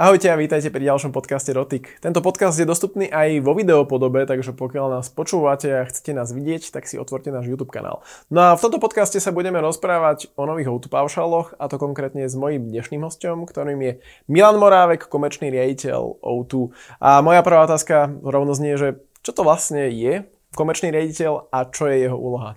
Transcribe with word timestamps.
Ahojte 0.00 0.32
a 0.32 0.40
vítajte 0.40 0.72
pri 0.72 0.88
ďalšom 0.88 1.12
podcaste 1.12 1.52
Rotik. 1.52 2.00
Tento 2.00 2.24
podcast 2.24 2.56
je 2.56 2.64
dostupný 2.64 3.12
aj 3.12 3.44
vo 3.44 3.52
videopodobe, 3.52 4.24
takže 4.24 4.56
pokiaľ 4.56 4.96
nás 4.96 5.12
počúvate 5.12 5.68
a 5.68 5.84
chcete 5.84 6.16
nás 6.16 6.32
vidieť, 6.32 6.72
tak 6.72 6.88
si 6.88 6.96
otvorte 6.96 7.28
náš 7.28 7.52
YouTube 7.52 7.68
kanál. 7.68 8.00
No 8.32 8.48
a 8.48 8.56
v 8.56 8.64
tomto 8.64 8.80
podcaste 8.80 9.20
sa 9.20 9.28
budeme 9.28 9.60
rozprávať 9.60 10.32
o 10.40 10.48
nových 10.48 10.72
autopaušaloch 10.72 11.52
a 11.60 11.68
to 11.68 11.76
konkrétne 11.76 12.24
s 12.24 12.32
mojím 12.32 12.72
dnešným 12.72 13.04
hostom, 13.04 13.44
ktorým 13.44 13.76
je 13.76 13.92
Milan 14.24 14.56
Morávek, 14.56 15.04
komerčný 15.04 15.52
riaditeľ 15.52 16.24
O2. 16.24 16.72
A 16.96 17.20
moja 17.20 17.44
prvá 17.44 17.68
otázka 17.68 18.08
rovno 18.24 18.56
znie, 18.56 18.80
že 18.80 19.04
čo 19.20 19.36
to 19.36 19.44
vlastne 19.44 19.84
je 19.92 20.24
komerčný 20.56 20.96
riaditeľ 20.96 21.52
a 21.52 21.68
čo 21.68 21.92
je 21.92 22.08
jeho 22.08 22.16
úloha? 22.16 22.56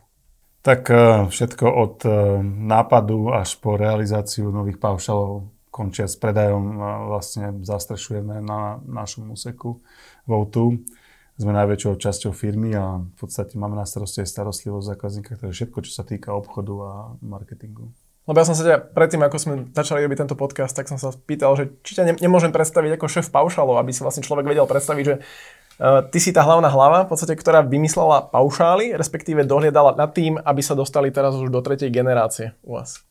Tak 0.63 0.87
eh, 0.87 1.27
všetko 1.27 1.67
od 1.67 1.95
eh, 2.07 2.39
nápadu 2.39 3.35
až 3.35 3.59
po 3.59 3.75
realizáciu 3.75 4.47
nových 4.47 4.79
paušalov 4.79 5.52
končia 5.73 6.05
s 6.05 6.13
predajom 6.13 6.77
vlastne 7.09 7.57
zastrešujeme 7.65 8.45
na 8.45 8.77
našom 8.85 9.33
úseku 9.33 9.81
Voutu. 10.29 10.85
Sme 11.33 11.49
najväčšou 11.49 11.97
časťou 11.97 12.29
firmy 12.29 12.77
a 12.77 13.01
v 13.01 13.15
podstate 13.17 13.57
máme 13.57 13.73
na 13.73 13.89
starosti 13.89 14.21
aj 14.21 14.29
starostlivosť 14.29 14.85
zákazníka, 14.93 15.41
to 15.41 15.49
všetko, 15.49 15.81
čo 15.81 15.89
sa 15.89 16.05
týka 16.05 16.29
obchodu 16.29 16.73
a 16.77 16.91
marketingu. 17.25 17.89
Lebo 18.23 18.37
ja 18.39 18.45
som 18.47 18.55
sa 18.55 18.63
ťa 18.63 18.95
predtým, 18.95 19.19
ako 19.25 19.37
sme 19.41 19.53
začali 19.73 20.05
robiť 20.05 20.23
tento 20.23 20.37
podcast, 20.39 20.71
tak 20.77 20.87
som 20.87 20.95
sa 20.95 21.11
pýtal, 21.11 21.57
že 21.59 21.73
či 21.83 21.97
ťa 21.97 22.03
ne, 22.07 22.13
nemôžem 22.21 22.55
predstaviť 22.55 22.95
ako 22.95 23.11
šéf 23.11 23.27
paušalov, 23.33 23.81
aby 23.81 23.91
si 23.91 23.99
vlastne 23.99 24.23
človek 24.23 24.47
vedel 24.47 24.63
predstaviť, 24.63 25.03
že 25.03 25.15
uh, 25.19 26.05
ty 26.07 26.23
si 26.23 26.31
tá 26.31 26.45
hlavná 26.45 26.71
hlava, 26.71 27.03
v 27.03 27.11
podstate, 27.11 27.35
ktorá 27.35 27.65
vymyslela 27.65 28.31
paušály, 28.31 28.95
respektíve 28.95 29.43
dohliadala 29.43 29.99
nad 29.99 30.15
tým, 30.15 30.39
aby 30.39 30.61
sa 30.63 30.71
dostali 30.71 31.11
teraz 31.11 31.35
už 31.35 31.51
do 31.51 31.59
tretej 31.59 31.91
generácie 31.91 32.55
u 32.63 32.79
vás. 32.79 33.03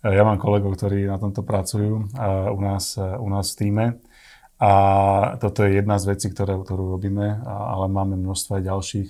Ja 0.00 0.24
mám 0.24 0.40
kolegov, 0.40 0.80
ktorí 0.80 1.04
na 1.04 1.20
tomto 1.20 1.44
pracujú 1.44 2.08
u 2.56 2.60
nás, 2.64 2.96
u 2.96 3.28
nás 3.28 3.52
v 3.52 3.58
týme. 3.60 3.86
A 4.56 4.72
toto 5.40 5.60
je 5.64 5.76
jedna 5.76 6.00
z 6.00 6.16
vecí, 6.16 6.32
ktoré, 6.32 6.56
ktorú 6.56 6.96
robíme, 6.96 7.44
ale 7.44 7.84
máme 7.88 8.16
množstvo 8.16 8.60
aj 8.60 8.64
ďalších. 8.64 9.08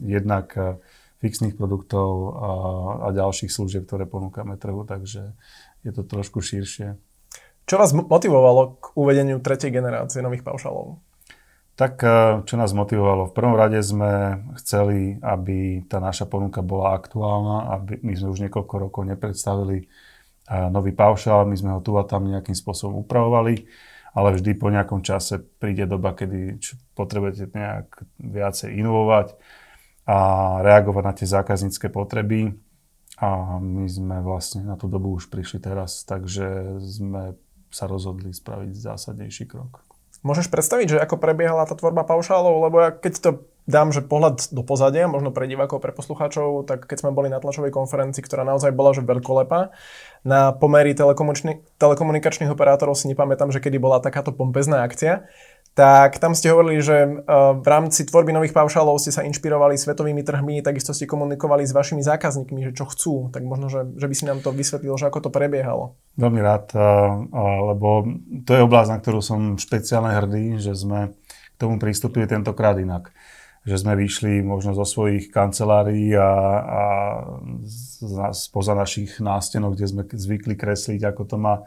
Jednak 0.00 0.56
fixných 1.20 1.60
produktov 1.60 2.08
a, 2.40 2.52
a 3.04 3.06
ďalších 3.12 3.52
služieb, 3.52 3.84
ktoré 3.84 4.08
ponúkame 4.08 4.56
trhu, 4.56 4.88
takže 4.88 5.36
je 5.84 5.92
to 5.92 6.08
trošku 6.08 6.40
širšie. 6.40 6.96
Čo 7.68 7.76
vás 7.76 7.92
motivovalo 7.92 8.80
k 8.80 8.84
uvedeniu 8.96 9.44
tretej 9.44 9.68
generácie 9.68 10.24
nových 10.24 10.40
paušalov? 10.40 11.04
Tak 11.76 12.00
čo 12.48 12.54
nás 12.56 12.72
motivovalo? 12.72 13.28
V 13.28 13.36
prvom 13.36 13.56
rade 13.60 13.80
sme 13.84 14.40
chceli, 14.60 15.20
aby 15.20 15.84
tá 15.84 16.00
naša 16.00 16.24
ponuka 16.24 16.64
bola 16.64 16.96
aktuálna, 16.96 17.76
aby 17.76 18.00
my 18.04 18.12
sme 18.16 18.32
už 18.32 18.40
niekoľko 18.48 18.74
rokov 18.88 19.04
nepredstavili 19.04 19.88
nový 20.50 20.90
paušál, 20.90 21.46
my 21.46 21.54
sme 21.54 21.70
ho 21.78 21.80
tu 21.80 21.94
a 21.94 22.02
tam 22.02 22.26
nejakým 22.26 22.58
spôsobom 22.58 23.06
upravovali, 23.06 23.70
ale 24.10 24.34
vždy 24.34 24.58
po 24.58 24.74
nejakom 24.74 25.06
čase 25.06 25.38
príde 25.38 25.86
doba, 25.86 26.18
kedy 26.18 26.58
potrebujete 26.98 27.54
nejak 27.54 28.02
viacej 28.18 28.74
inovovať 28.74 29.38
a 30.10 30.18
reagovať 30.66 31.04
na 31.06 31.14
tie 31.14 31.26
zákaznícke 31.30 31.86
potreby. 31.94 32.58
A 33.20 33.60
my 33.60 33.84
sme 33.84 34.24
vlastne 34.24 34.64
na 34.64 34.80
tú 34.80 34.88
dobu 34.88 35.12
už 35.12 35.28
prišli 35.28 35.60
teraz, 35.60 36.08
takže 36.08 36.80
sme 36.80 37.36
sa 37.68 37.84
rozhodli 37.84 38.32
spraviť 38.32 38.72
zásadnejší 38.72 39.44
krok. 39.44 39.84
Môžeš 40.24 40.48
predstaviť, 40.48 40.96
že 40.96 41.02
ako 41.04 41.20
prebiehala 41.20 41.68
tá 41.68 41.76
tvorba 41.76 42.04
paušálov? 42.04 42.64
Lebo 42.64 42.76
ja 42.80 42.90
keď 42.92 43.12
to 43.20 43.30
dám, 43.70 43.94
že 43.94 44.02
pohľad 44.02 44.50
do 44.50 44.66
pozadia, 44.66 45.06
možno 45.06 45.30
pre 45.30 45.46
divákov, 45.46 45.80
pre 45.80 45.94
poslucháčov, 45.94 46.66
tak 46.66 46.84
keď 46.84 47.06
sme 47.06 47.14
boli 47.14 47.30
na 47.30 47.38
tlačovej 47.38 47.70
konferencii, 47.70 48.20
ktorá 48.20 48.42
naozaj 48.42 48.74
bola 48.74 48.92
že 48.92 49.06
veľkolepá, 49.06 49.70
na 50.26 50.52
pomery 50.52 50.92
telekomunikačných 51.78 52.52
operátorov 52.52 52.98
si 52.98 53.08
nepamätám, 53.08 53.48
že 53.54 53.62
kedy 53.62 53.80
bola 53.80 54.02
takáto 54.02 54.36
pompezná 54.36 54.84
akcia, 54.84 55.24
tak 55.70 56.18
tam 56.18 56.34
ste 56.34 56.50
hovorili, 56.50 56.82
že 56.82 57.06
e, 57.06 57.10
v 57.56 57.66
rámci 57.66 58.02
tvorby 58.02 58.34
nových 58.34 58.50
paušálov 58.50 58.98
ste 58.98 59.14
sa 59.14 59.22
inšpirovali 59.22 59.78
svetovými 59.78 60.26
trhmi, 60.26 60.66
takisto 60.66 60.90
ste 60.90 61.06
komunikovali 61.06 61.62
s 61.62 61.70
vašimi 61.70 62.02
zákazníkmi, 62.02 62.68
že 62.68 62.72
čo 62.74 62.90
chcú, 62.90 63.30
tak 63.30 63.46
možno, 63.46 63.70
že, 63.70 63.86
že 63.94 64.06
by 64.10 64.14
si 64.14 64.24
nám 64.26 64.42
to 64.42 64.50
vysvetlil, 64.50 64.98
že 64.98 65.06
ako 65.06 65.24
to 65.24 65.30
prebiehalo. 65.30 65.94
Veľmi 66.18 66.40
rád, 66.42 66.74
e, 66.74 66.82
e, 66.82 67.44
lebo 67.70 68.02
to 68.42 68.50
je 68.50 68.66
oblasť, 68.66 68.90
na 68.90 68.98
ktorú 68.98 69.20
som 69.22 69.54
špeciálne 69.54 70.10
hrdý, 70.18 70.58
že 70.58 70.74
sme 70.74 71.14
k 71.54 71.56
tomu 71.56 71.78
pristúpili 71.78 72.26
tentokrát 72.26 72.74
inak 72.74 73.14
že 73.60 73.76
sme 73.76 73.92
vyšli 73.92 74.40
možno 74.40 74.72
zo 74.72 74.88
svojich 74.88 75.28
kancelárií 75.28 76.16
a, 76.16 76.30
a 76.64 76.82
spoza 78.32 78.72
našich 78.72 79.20
nástenov, 79.20 79.76
kde 79.76 79.86
sme 79.86 80.02
zvykli 80.08 80.56
kresliť, 80.56 81.12
ako 81.12 81.22
to 81.28 81.36
má 81.36 81.64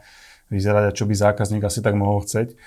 vyzerať 0.49 0.83
a 0.89 0.95
čo 0.95 1.05
by 1.05 1.13
zákazník 1.13 1.61
asi 1.61 1.85
tak 1.85 1.93
mohol 1.93 2.25
chceť. 2.25 2.57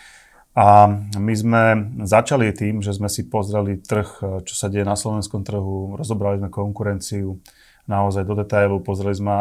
A 0.56 0.88
my 1.20 1.34
sme 1.36 1.62
začali 2.08 2.48
tým, 2.56 2.80
že 2.80 2.96
sme 2.96 3.12
si 3.12 3.28
pozreli 3.28 3.76
trh, 3.76 4.40
čo 4.40 4.54
sa 4.56 4.72
deje 4.72 4.88
na 4.88 4.96
slovenskom 4.96 5.44
trhu, 5.44 6.00
rozobrali 6.00 6.40
sme 6.40 6.48
konkurenciu 6.48 7.36
naozaj 7.84 8.24
do 8.24 8.34
detailu, 8.40 8.80
pozreli 8.80 9.20
sme, 9.20 9.36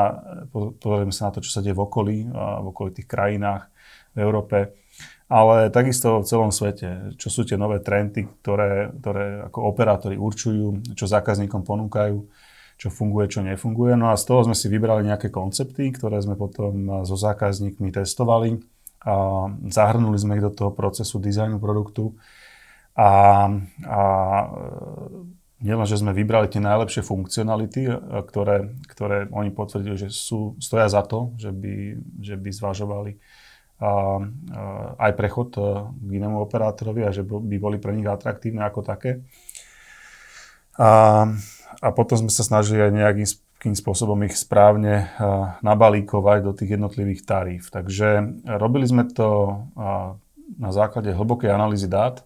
pozreli 0.51 1.07
sme 1.07 1.15
sa 1.15 1.23
na 1.29 1.31
to, 1.31 1.39
čo 1.39 1.55
sa 1.55 1.63
deje 1.63 1.71
v 1.71 1.81
okolí, 1.81 2.17
v 2.27 2.65
okolitých 2.67 3.07
krajinách 3.07 3.63
v 4.11 4.17
Európe 4.19 4.57
ale 5.25 5.73
takisto 5.73 6.21
v 6.21 6.27
celom 6.29 6.53
svete, 6.53 7.17
čo 7.17 7.33
sú 7.33 7.41
tie 7.49 7.57
nové 7.57 7.81
trendy, 7.81 8.29
ktoré, 8.41 8.93
ktoré 9.01 9.49
ako 9.49 9.59
operátori 9.65 10.21
určujú, 10.21 10.93
čo 10.93 11.09
zákazníkom 11.09 11.65
ponúkajú, 11.65 12.17
čo 12.77 12.87
funguje, 12.93 13.25
čo 13.31 13.41
nefunguje. 13.41 13.97
No 13.97 14.13
a 14.13 14.19
z 14.19 14.29
toho 14.29 14.45
sme 14.45 14.53
si 14.53 14.69
vybrali 14.69 15.01
nejaké 15.01 15.33
koncepty, 15.33 15.89
ktoré 15.89 16.21
sme 16.21 16.37
potom 16.37 17.05
so 17.07 17.17
zákazníkmi 17.17 17.89
testovali 17.89 18.61
a 19.01 19.47
zahrnuli 19.69 20.17
sme 20.17 20.37
ich 20.37 20.45
do 20.45 20.53
toho 20.53 20.69
procesu 20.69 21.17
dizajnu 21.17 21.57
produktu. 21.57 22.13
A, 22.93 23.49
a 23.81 23.99
nielen, 25.57 25.87
že 25.89 25.97
sme 25.97 26.13
vybrali 26.13 26.53
tie 26.53 26.61
najlepšie 26.61 27.01
funkcionality, 27.01 27.89
ktoré, 28.29 28.77
ktoré 28.93 29.25
oni 29.33 29.49
potvrdili, 29.49 29.97
že 29.97 30.09
sú, 30.13 30.53
stoja 30.61 30.85
za 30.85 31.01
to, 31.01 31.33
že 31.41 31.49
by, 31.49 31.97
že 32.21 32.35
by 32.37 32.49
zvažovali 32.53 33.17
a, 33.75 34.23
aj 34.95 35.11
prechod 35.19 35.49
e, 35.59 35.61
k 35.91 36.09
inému 36.15 36.39
operátorovi 36.39 37.03
a 37.03 37.11
že 37.11 37.27
by 37.27 37.57
boli 37.59 37.77
pre 37.77 37.91
nich 37.91 38.07
atraktívne 38.07 38.63
ako 38.63 38.87
také. 38.87 39.27
A, 40.79 41.27
a 41.83 41.87
potom 41.91 42.15
sme 42.15 42.31
sa 42.31 42.47
snažili 42.47 42.79
aj 42.79 42.91
nejakým 42.95 43.75
spôsobom 43.75 44.15
ich 44.23 44.39
správne 44.39 44.93
e, 44.95 45.25
nabalíkovať 45.59 46.39
do 46.43 46.51
tých 46.55 46.79
jednotlivých 46.79 47.21
taríf. 47.27 47.67
Takže 47.67 48.41
robili 48.47 48.87
sme 48.87 49.11
to 49.11 49.59
na 50.55 50.71
základe 50.71 51.11
hlbokej 51.11 51.51
analýzy 51.51 51.91
dát 51.91 52.23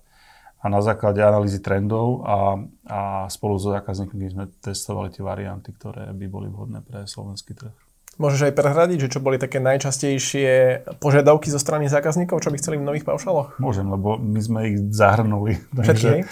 a 0.60 0.66
na 0.68 0.84
základe 0.84 1.24
analýzy 1.24 1.64
trendov 1.64 2.22
a, 2.28 2.60
a 2.86 3.00
spolu 3.32 3.56
so 3.58 3.72
zákazníkmi 3.72 4.26
sme 4.28 4.46
testovali 4.60 5.10
tie 5.10 5.24
varianty, 5.24 5.72
ktoré 5.72 6.12
by 6.12 6.26
boli 6.28 6.52
vhodné 6.52 6.84
pre 6.84 7.08
slovenský 7.08 7.56
trh. 7.56 7.89
Môžeš 8.20 8.52
aj 8.52 8.54
prehradiť, 8.60 9.08
že 9.08 9.12
čo 9.16 9.24
boli 9.24 9.40
také 9.40 9.64
najčastejšie 9.64 10.84
požiadavky 11.00 11.48
zo 11.48 11.56
strany 11.56 11.88
zákazníkov, 11.88 12.44
čo 12.44 12.52
by 12.52 12.60
chceli 12.60 12.76
v 12.76 12.84
nových 12.84 13.08
paušaloch? 13.08 13.56
Môžem, 13.64 13.88
lebo 13.88 14.20
my 14.20 14.40
sme 14.44 14.60
ich 14.68 14.78
zahrnuli. 14.92 15.56
Všetky? 15.80 16.28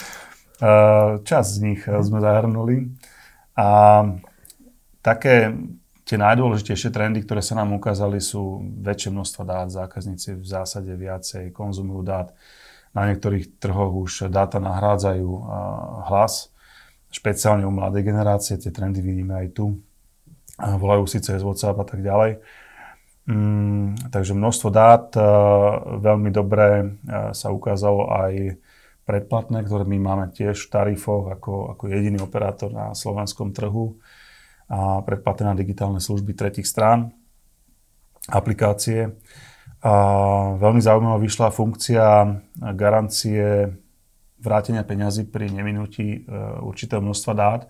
časť 1.22 1.48
z 1.54 1.58
nich 1.62 1.80
sme 1.86 2.18
zahrnuli. 2.18 2.90
A 3.54 3.68
také 5.00 5.54
tie 6.02 6.18
najdôležitejšie 6.18 6.90
trendy, 6.90 7.22
ktoré 7.22 7.42
sa 7.42 7.58
nám 7.58 7.74
ukázali, 7.74 8.18
sú 8.18 8.62
väčšie 8.82 9.14
množstva 9.14 9.42
dát. 9.46 9.68
Zákazníci 9.70 10.38
v 10.38 10.46
zásade 10.46 10.90
viacej 10.94 11.54
konzumujú 11.54 12.02
dát. 12.02 12.34
Na 12.96 13.06
niektorých 13.06 13.60
trhoch 13.62 13.94
už 13.94 14.32
dáta 14.32 14.58
nahrádzajú 14.58 15.30
hlas. 16.10 16.50
Špeciálne 17.08 17.64
u 17.64 17.72
mladej 17.72 18.04
generácie, 18.04 18.60
tie 18.60 18.68
trendy 18.68 19.00
vidíme 19.00 19.40
aj 19.40 19.56
tu 19.56 19.80
volajú 20.58 21.06
si 21.06 21.22
cez 21.22 21.40
WhatsApp 21.40 21.78
a 21.78 21.86
tak 21.86 22.02
ďalej. 22.02 22.42
Mm, 23.28 24.08
takže 24.08 24.32
množstvo 24.32 24.68
dát, 24.72 25.12
uh, 25.12 26.00
veľmi 26.00 26.32
dobre 26.32 26.68
uh, 26.80 27.36
sa 27.36 27.52
ukázalo 27.52 28.08
aj 28.08 28.56
predplatné, 29.04 29.68
ktoré 29.68 29.84
my 29.84 29.98
máme 30.00 30.26
tiež 30.32 30.68
v 30.68 30.72
tarifoch 30.72 31.28
ako, 31.36 31.76
ako 31.76 31.92
jediný 31.92 32.24
operátor 32.24 32.72
na 32.72 32.96
slovenskom 32.96 33.52
trhu 33.52 34.00
a 34.68 35.04
predplatné 35.04 35.44
na 35.48 35.56
digitálne 35.56 36.00
služby 36.00 36.32
tretich 36.36 36.68
strán, 36.68 37.12
aplikácie. 38.28 39.16
A 39.84 39.92
veľmi 40.56 40.80
zaujímavá 40.80 41.20
vyšla 41.20 41.52
funkcia 41.52 42.04
garancie 42.76 43.76
vrátenia 44.40 44.88
peňazí 44.88 45.28
pri 45.28 45.52
neminutí 45.52 46.24
uh, 46.24 46.64
určitého 46.64 47.04
množstva 47.04 47.32
dát 47.36 47.62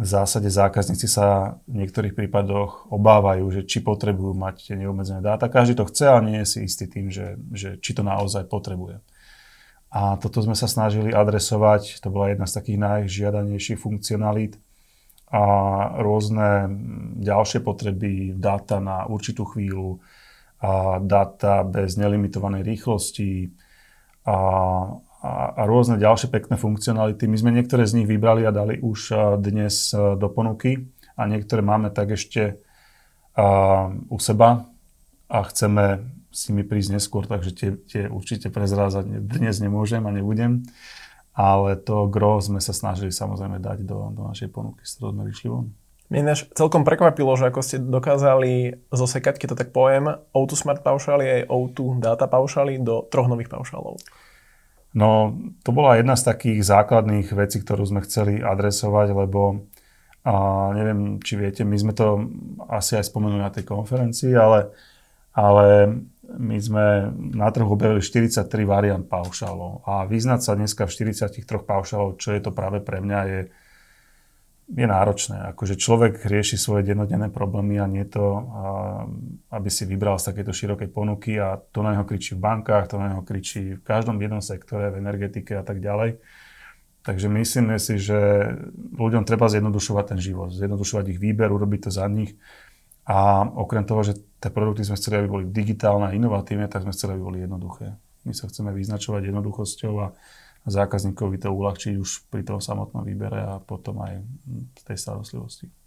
v 0.00 0.06
zásade 0.08 0.48
zákazníci 0.48 1.04
sa 1.04 1.60
v 1.68 1.84
niektorých 1.84 2.16
prípadoch 2.16 2.88
obávajú, 2.88 3.44
že 3.52 3.68
či 3.68 3.84
potrebujú 3.84 4.32
mať 4.32 4.72
tie 4.72 4.76
neobmedzené 4.80 5.20
dáta. 5.20 5.52
Každý 5.52 5.76
to 5.76 5.84
chce, 5.84 6.08
ale 6.08 6.24
nie 6.24 6.38
je 6.40 6.48
si 6.56 6.58
istý 6.64 6.88
tým, 6.88 7.12
že, 7.12 7.36
že 7.52 7.76
či 7.76 7.92
to 7.92 8.00
naozaj 8.00 8.48
potrebuje. 8.48 9.04
A 9.92 10.16
toto 10.16 10.40
sme 10.40 10.56
sa 10.56 10.64
snažili 10.64 11.12
adresovať, 11.12 12.00
to 12.00 12.08
bola 12.08 12.32
jedna 12.32 12.48
z 12.48 12.56
takých 12.56 12.78
najžiadanejších 12.80 13.76
funkcionalít 13.76 14.56
a 15.28 15.44
rôzne 16.00 16.72
ďalšie 17.20 17.60
potreby 17.60 18.32
dáta 18.32 18.80
na 18.80 19.04
určitú 19.04 19.44
chvíľu, 19.44 20.00
a 20.60 20.96
data 20.96 21.60
bez 21.64 22.00
nelimitovanej 22.00 22.64
rýchlosti 22.64 23.52
a, 24.24 24.36
a, 25.20 25.52
a 25.52 25.62
rôzne 25.68 26.00
ďalšie 26.00 26.32
pekné 26.32 26.56
funkcionality. 26.56 27.28
My 27.28 27.36
sme 27.36 27.50
niektoré 27.52 27.84
z 27.84 28.00
nich 28.00 28.08
vybrali 28.08 28.48
a 28.48 28.52
dali 28.52 28.80
už 28.80 29.12
dnes 29.40 29.92
do 29.92 30.28
ponuky 30.32 30.88
a 31.16 31.28
niektoré 31.28 31.60
máme 31.60 31.92
tak 31.92 32.16
ešte 32.16 32.60
u 34.08 34.18
seba 34.18 34.64
a 35.30 35.38
chceme 35.46 36.00
s 36.30 36.46
nimi 36.50 36.62
prísť 36.62 36.90
neskôr, 36.94 37.26
takže 37.26 37.50
tie, 37.54 37.70
tie 37.86 38.02
určite 38.06 38.54
prezrázať 38.54 39.06
dnes 39.26 39.58
nemôžem 39.58 40.02
a 40.06 40.14
nebudem. 40.14 40.62
Ale 41.34 41.78
to 41.78 42.10
gro 42.10 42.42
sme 42.42 42.58
sa 42.58 42.74
snažili 42.74 43.14
samozrejme 43.14 43.62
dať 43.62 43.86
do, 43.86 44.10
do 44.14 44.22
našej 44.30 44.50
ponuky, 44.50 44.82
z 44.82 44.98
ktorého 44.98 45.14
sme 45.14 45.24
vyšli 45.30 45.48
von. 45.50 45.66
Mne 46.10 46.26
ináč 46.26 46.42
celkom 46.58 46.82
prekvapilo, 46.82 47.38
že 47.38 47.54
ako 47.54 47.60
ste 47.62 47.78
dokázali 47.78 48.82
zosekať, 48.90 49.38
keď 49.38 49.48
to 49.54 49.60
tak 49.62 49.70
poviem, 49.70 50.18
O2 50.34 50.58
Smart 50.58 50.82
paušály 50.82 51.22
aj 51.22 51.42
O2 51.46 52.02
Data 52.02 52.26
paušály 52.26 52.82
do 52.82 53.06
troch 53.06 53.30
nových 53.30 53.46
paušálov. 53.46 54.02
No, 54.90 55.38
to 55.62 55.70
bola 55.70 56.02
jedna 56.02 56.18
z 56.18 56.26
takých 56.26 56.66
základných 56.66 57.30
vecí, 57.30 57.62
ktorú 57.62 57.86
sme 57.86 58.02
chceli 58.02 58.42
adresovať, 58.42 59.14
lebo 59.14 59.70
a 60.20 60.68
neviem, 60.76 61.16
či 61.24 61.40
viete, 61.40 61.64
my 61.64 61.76
sme 61.80 61.92
to 61.96 62.28
asi 62.68 63.00
aj 63.00 63.08
spomenuli 63.08 63.40
na 63.40 63.48
tej 63.48 63.64
konferencii, 63.64 64.36
ale, 64.36 64.68
ale 65.32 65.96
my 66.28 66.56
sme 66.60 67.08
na 67.16 67.48
trhu 67.48 67.72
objavili 67.72 68.04
43 68.04 68.44
variant 68.68 69.04
paušálov 69.08 69.88
a 69.88 70.04
vyznať 70.04 70.40
sa 70.44 70.52
dneska 70.52 70.84
v 70.84 71.16
43 71.16 71.40
paušálov, 71.64 72.20
čo 72.20 72.36
je 72.36 72.40
to 72.44 72.52
práve 72.52 72.84
pre 72.84 73.00
mňa, 73.00 73.20
je, 73.32 73.40
je 74.76 74.86
náročné. 74.86 75.56
Akože 75.56 75.80
človek 75.80 76.20
rieši 76.20 76.60
svoje 76.60 76.84
dennodenné 76.84 77.32
problémy 77.32 77.80
a 77.80 77.88
nie 77.88 78.04
to, 78.04 78.44
aby 79.50 79.66
si 79.66 79.82
vybral 79.82 80.14
z 80.22 80.30
takéto 80.30 80.54
širokej 80.54 80.94
ponuky 80.94 81.34
a 81.42 81.58
to 81.58 81.82
na 81.82 81.98
neho 81.98 82.06
kričí 82.06 82.38
v 82.38 82.42
bankách, 82.46 82.86
to 82.86 82.96
na 83.02 83.10
neho 83.10 83.22
kričí 83.26 83.76
v 83.76 83.82
každom 83.82 84.14
jednom 84.22 84.38
sektore, 84.38 84.94
v 84.94 85.02
energetike 85.02 85.58
a 85.58 85.66
tak 85.66 85.82
ďalej. 85.82 86.22
Takže 87.02 87.26
myslíme 87.26 87.74
si, 87.80 87.96
že 87.96 88.52
ľuďom 88.94 89.26
treba 89.26 89.50
zjednodušovať 89.50 90.04
ten 90.14 90.20
život, 90.20 90.54
zjednodušovať 90.54 91.16
ich 91.16 91.18
výber, 91.18 91.50
urobiť 91.50 91.88
to 91.88 91.90
za 91.90 92.06
nich. 92.06 92.36
A 93.08 93.42
okrem 93.42 93.82
toho, 93.82 94.06
že 94.06 94.20
tie 94.38 94.52
produkty 94.52 94.86
sme 94.86 94.94
chceli, 95.00 95.18
aby 95.18 95.28
boli 95.28 95.44
digitálne 95.48 96.12
a 96.12 96.14
inovatívne, 96.14 96.70
tak 96.70 96.86
sme 96.86 96.94
chceli, 96.94 97.16
aby 97.16 97.22
boli 97.24 97.38
jednoduché. 97.42 97.96
My 98.22 98.36
sa 98.36 98.46
chceme 98.46 98.70
vyznačovať 98.76 99.32
jednoduchosťou 99.32 99.94
a 99.98 100.12
zákazníkovi 100.68 101.40
to 101.40 101.48
uľahčiť 101.50 101.96
už 101.96 102.28
pri 102.28 102.44
tom 102.44 102.60
samotnom 102.60 103.02
výbere 103.02 103.40
a 103.40 103.58
potom 103.58 104.04
aj 104.04 104.20
v 104.52 104.82
tej 104.84 104.96
starostlivosti. 105.00 105.79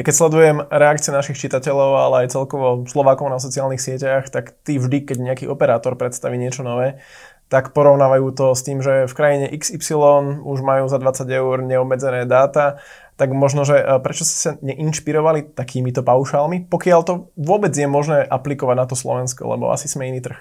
Ja 0.00 0.02
keď 0.08 0.16
sledujem 0.16 0.64
reakcie 0.72 1.12
našich 1.12 1.36
čitateľov, 1.36 1.90
ale 1.92 2.16
aj 2.24 2.32
celkovo 2.32 2.88
Slovákov 2.88 3.28
na 3.28 3.36
sociálnych 3.36 3.84
sieťach, 3.84 4.32
tak 4.32 4.56
ty 4.64 4.80
vždy, 4.80 5.04
keď 5.04 5.16
nejaký 5.20 5.44
operátor 5.44 5.92
predstaví 5.92 6.40
niečo 6.40 6.64
nové, 6.64 7.04
tak 7.52 7.76
porovnávajú 7.76 8.32
to 8.32 8.56
s 8.56 8.64
tým, 8.64 8.80
že 8.80 9.04
v 9.04 9.12
krajine 9.12 9.52
XY 9.52 10.40
už 10.40 10.64
majú 10.64 10.88
za 10.88 10.96
20 10.96 11.28
eur 11.28 11.60
neobmedzené 11.60 12.24
dáta, 12.24 12.80
tak 13.20 13.36
možno, 13.36 13.68
že 13.68 13.76
e, 13.76 14.00
prečo 14.00 14.24
ste 14.24 14.36
sa 14.40 14.50
neinšpirovali 14.64 15.52
takýmito 15.52 16.00
paušálmi, 16.00 16.72
pokiaľ 16.72 17.00
to 17.04 17.28
vôbec 17.36 17.76
je 17.76 17.84
možné 17.84 18.24
aplikovať 18.24 18.76
na 18.80 18.86
to 18.88 18.96
Slovensko, 18.96 19.52
lebo 19.52 19.68
asi 19.68 19.84
sme 19.84 20.08
iný 20.08 20.24
trh. 20.24 20.40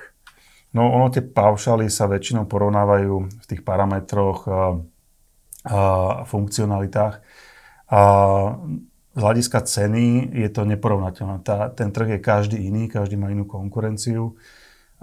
No 0.71 0.87
ono 0.87 1.11
tie 1.11 1.19
paušály 1.19 1.91
sa 1.91 2.07
väčšinou 2.07 2.47
porovnávajú 2.47 3.15
v 3.27 3.43
tých 3.43 3.67
parametroch 3.67 4.39
a, 4.47 4.51
a 5.67 5.79
funkcionalitách. 6.23 7.15
A 7.91 7.99
z 9.19 9.27
hľadiska 9.27 9.67
ceny 9.67 10.31
je 10.31 10.47
to 10.47 10.63
neporovnateľné. 10.63 11.43
Tá, 11.43 11.67
ten 11.75 11.91
trh 11.91 12.15
je 12.15 12.19
každý 12.23 12.55
iný, 12.71 12.87
každý 12.87 13.19
má 13.19 13.27
inú 13.27 13.43
konkurenciu 13.43 14.39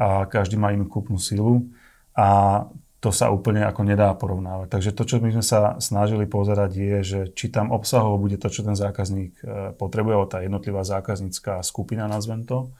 a 0.01 0.25
každý 0.25 0.57
má 0.57 0.73
inú 0.73 0.89
kúpnu 0.89 1.21
silu 1.21 1.69
a 2.17 2.65
to 2.97 3.13
sa 3.13 3.29
úplne 3.29 3.61
ako 3.69 3.85
nedá 3.85 4.09
porovnávať. 4.17 4.73
Takže 4.73 4.91
to, 4.97 5.03
čo 5.05 5.17
my 5.21 5.29
sme 5.37 5.45
sa 5.45 5.77
snažili 5.77 6.25
pozerať 6.25 6.71
je, 6.73 6.99
že 7.05 7.21
či 7.37 7.53
tam 7.53 7.69
obsahovo 7.69 8.17
bude 8.17 8.41
to, 8.41 8.49
čo 8.49 8.65
ten 8.65 8.73
zákazník 8.73 9.37
e, 9.45 9.77
potrebuje, 9.77 10.17
tá 10.33 10.41
jednotlivá 10.41 10.81
zákaznícká 10.81 11.61
skupina, 11.61 12.09
nazvem 12.09 12.49
to. 12.49 12.73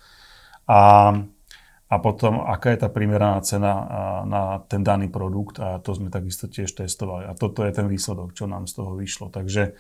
A, 0.65 1.13
a 1.87 1.97
potom, 2.01 2.49
aká 2.49 2.73
je 2.73 2.81
tá 2.81 2.89
primeraná 2.89 3.39
cena 3.45 3.87
na 4.25 4.65
ten 4.67 4.81
daný 4.81 5.13
produkt 5.13 5.61
a 5.61 5.79
to 5.85 5.93
sme 5.93 6.09
takisto 6.09 6.49
tiež 6.49 6.75
testovali. 6.75 7.29
A 7.29 7.37
toto 7.37 7.63
je 7.63 7.77
ten 7.77 7.87
výsledok, 7.87 8.33
čo 8.33 8.49
nám 8.49 8.67
z 8.67 8.83
toho 8.83 8.97
vyšlo. 8.97 9.29
Takže 9.31 9.77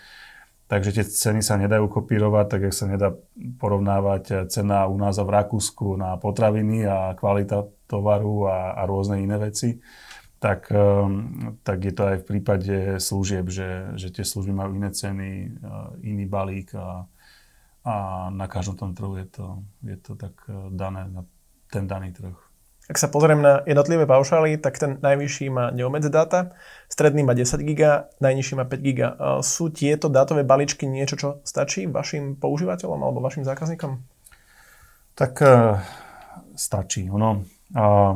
Takže 0.66 0.90
tie 0.98 1.04
ceny 1.06 1.46
sa 1.46 1.54
nedajú 1.54 1.86
kopírovať, 1.86 2.46
tak 2.50 2.60
sa 2.74 2.90
nedá 2.90 3.14
porovnávať 3.62 4.50
cena 4.50 4.90
u 4.90 4.98
nás 4.98 5.14
a 5.14 5.22
v 5.22 5.34
Rakúsku 5.38 5.94
na 5.94 6.18
potraviny 6.18 6.82
a 6.82 7.14
kvalita 7.14 7.70
tovaru 7.86 8.50
a, 8.50 8.74
a 8.74 8.82
rôzne 8.82 9.22
iné 9.22 9.38
veci. 9.38 9.78
Tak, 10.42 10.68
ehm, 10.74 11.62
tak 11.62 11.78
je 11.86 11.94
to 11.94 12.02
aj 12.10 12.16
v 12.18 12.28
prípade 12.28 12.76
služieb, 12.98 13.46
že, 13.46 13.94
že 13.94 14.10
tie 14.10 14.26
služby 14.26 14.52
majú 14.52 14.74
iné 14.74 14.90
ceny, 14.90 15.30
iný 16.02 16.24
balík 16.26 16.74
a, 16.74 17.06
a 17.86 17.94
na 18.34 18.50
každom 18.50 18.74
tom 18.74 18.90
trhu 18.90 19.16
je 19.22 19.26
to, 19.30 19.46
je 19.86 19.96
to 20.02 20.18
tak 20.18 20.34
e, 20.50 20.74
dané 20.74 21.06
na 21.06 21.22
ten 21.70 21.86
daný 21.86 22.10
trh. 22.10 22.45
Ak 22.86 23.02
sa 23.02 23.10
pozriem 23.10 23.42
na 23.42 23.66
jednotlivé 23.66 24.06
paušály, 24.06 24.62
tak 24.62 24.78
ten 24.78 25.02
najvyšší 25.02 25.50
má 25.50 25.74
neomedze 25.74 26.06
dáta, 26.06 26.54
stredný 26.86 27.26
má 27.26 27.34
10 27.34 27.58
GB, 27.58 27.82
najnižší 28.22 28.54
má 28.54 28.62
5 28.62 28.78
GB. 28.78 29.00
Sú 29.42 29.74
tieto 29.74 30.06
dátové 30.06 30.46
balíčky 30.46 30.86
niečo, 30.86 31.18
čo 31.18 31.28
stačí 31.42 31.90
vašim 31.90 32.38
používateľom 32.38 33.02
alebo 33.02 33.18
vašim 33.18 33.42
zákazníkom? 33.42 34.06
Tak 35.18 35.32
uh, 35.42 35.82
stačí. 36.54 37.10
Ono, 37.10 37.42
uh, 37.74 38.14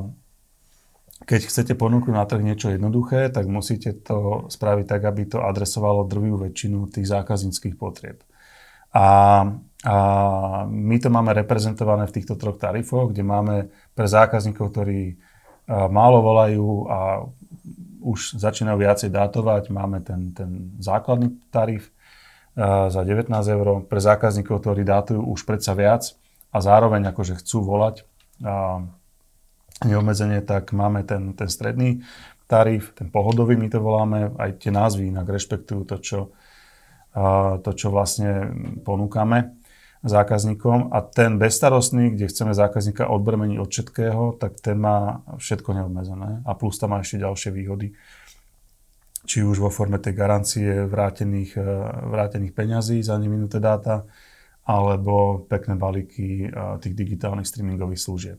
keď 1.26 1.40
chcete 1.50 1.74
ponúknuť 1.74 2.14
na 2.14 2.22
trh 2.22 2.38
niečo 2.38 2.70
jednoduché, 2.70 3.26
tak 3.34 3.50
musíte 3.50 3.90
to 4.06 4.46
spraviť 4.54 4.86
tak, 4.86 5.02
aby 5.02 5.34
to 5.34 5.42
adresovalo 5.42 6.06
drvivú 6.06 6.46
väčšinu 6.46 6.86
tých 6.94 7.10
zákazníckých 7.10 7.74
potrieb. 7.74 8.22
A 8.94 9.42
a 9.80 9.96
my 10.68 10.96
to 11.00 11.08
máme 11.08 11.32
reprezentované 11.32 12.04
v 12.04 12.20
týchto 12.20 12.36
troch 12.36 12.60
tarifoch, 12.60 13.16
kde 13.16 13.24
máme 13.24 13.56
pre 13.96 14.04
zákazníkov, 14.04 14.76
ktorí 14.76 15.16
málo 15.70 16.20
volajú 16.20 16.68
a 16.90 16.98
už 18.00 18.36
začínajú 18.36 18.76
viacej 18.76 19.08
dátovať, 19.12 19.72
máme 19.72 20.04
ten, 20.04 20.36
ten 20.36 20.76
základný 20.80 21.36
tarif 21.48 21.92
za 22.92 23.00
19 23.00 23.32
eur. 23.32 23.84
Pre 23.88 24.00
zákazníkov, 24.00 24.60
ktorí 24.60 24.84
dátujú 24.84 25.20
už 25.20 25.48
predsa 25.48 25.72
viac 25.72 26.12
a 26.52 26.58
zároveň 26.60 27.12
akože 27.14 27.40
chcú 27.40 27.64
volať 27.64 28.04
a 28.44 28.84
neobmedzenie, 29.80 30.44
tak 30.44 30.76
máme 30.76 31.08
ten, 31.08 31.32
ten 31.32 31.48
stredný 31.48 32.04
tarif, 32.44 32.92
ten 32.92 33.08
pohodový 33.08 33.56
my 33.56 33.68
to 33.72 33.80
voláme, 33.80 34.36
aj 34.36 34.60
tie 34.60 34.72
názvy 34.74 35.08
inak 35.08 35.24
rešpektujú 35.24 35.82
to, 35.88 35.96
čo, 36.02 36.20
to, 37.62 37.70
čo 37.72 37.88
vlastne 37.88 38.50
ponúkame 38.84 39.59
zákazníkom 40.00 40.96
a 40.96 41.04
ten 41.04 41.36
bezstarostný, 41.36 42.16
kde 42.16 42.32
chceme 42.32 42.56
zákazníka 42.56 43.12
odbrmeniť 43.12 43.58
od 43.60 43.68
všetkého, 43.68 44.22
tak 44.40 44.56
ten 44.64 44.80
má 44.80 45.20
všetko 45.36 45.76
neobmedzené 45.76 46.40
a 46.48 46.50
plus 46.56 46.80
tam 46.80 46.96
má 46.96 47.04
ešte 47.04 47.20
ďalšie 47.20 47.50
výhody. 47.52 47.92
Či 49.28 49.44
už 49.44 49.60
vo 49.60 49.68
forme 49.68 50.00
tej 50.00 50.16
garancie 50.16 50.88
vrátených, 50.88 51.60
e, 51.60 51.64
vrátených 52.16 52.56
peňazí 52.56 53.04
za 53.04 53.20
neminuté 53.20 53.60
dáta, 53.60 54.08
alebo 54.64 55.44
pekné 55.44 55.76
balíky 55.76 56.48
e, 56.48 56.80
tých 56.80 56.96
digitálnych 56.96 57.44
streamingových 57.44 58.00
služieb. 58.00 58.38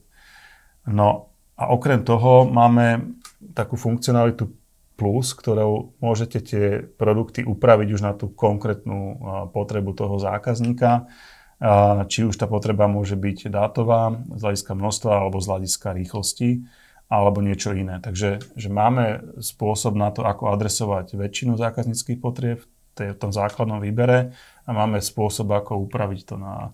No 0.90 1.30
a 1.54 1.70
okrem 1.70 2.02
toho 2.02 2.50
máme 2.50 3.14
takú 3.54 3.78
funkcionalitu 3.78 4.50
plus, 4.98 5.38
ktorou 5.38 5.94
môžete 6.02 6.42
tie 6.42 6.66
produkty 6.82 7.46
upraviť 7.46 7.90
už 7.94 8.02
na 8.02 8.18
tú 8.18 8.34
konkrétnu 8.34 8.98
e, 8.98 9.16
potrebu 9.54 9.94
toho 9.94 10.18
zákazníka 10.18 11.06
či 12.10 12.26
už 12.26 12.34
tá 12.42 12.50
potreba 12.50 12.90
môže 12.90 13.14
byť 13.14 13.54
dátová 13.54 14.18
z 14.34 14.42
hľadiska 14.42 14.74
množstva 14.74 15.12
alebo 15.14 15.38
z 15.38 15.48
hľadiska 15.54 15.94
rýchlosti 15.94 16.66
alebo 17.12 17.44
niečo 17.44 17.78
iné. 17.78 18.02
Takže 18.02 18.42
že 18.58 18.70
máme 18.72 19.38
spôsob 19.38 19.94
na 19.94 20.10
to, 20.10 20.26
ako 20.26 20.50
adresovať 20.58 21.14
väčšinu 21.14 21.60
zákazníckých 21.60 22.18
potrieb 22.18 22.66
v 22.98 23.18
tom 23.18 23.30
základnom 23.30 23.78
výbere 23.82 24.34
a 24.66 24.70
máme 24.74 25.02
spôsob, 25.02 25.54
ako 25.54 25.86
upraviť 25.86 26.22
to 26.28 26.36
na 26.42 26.74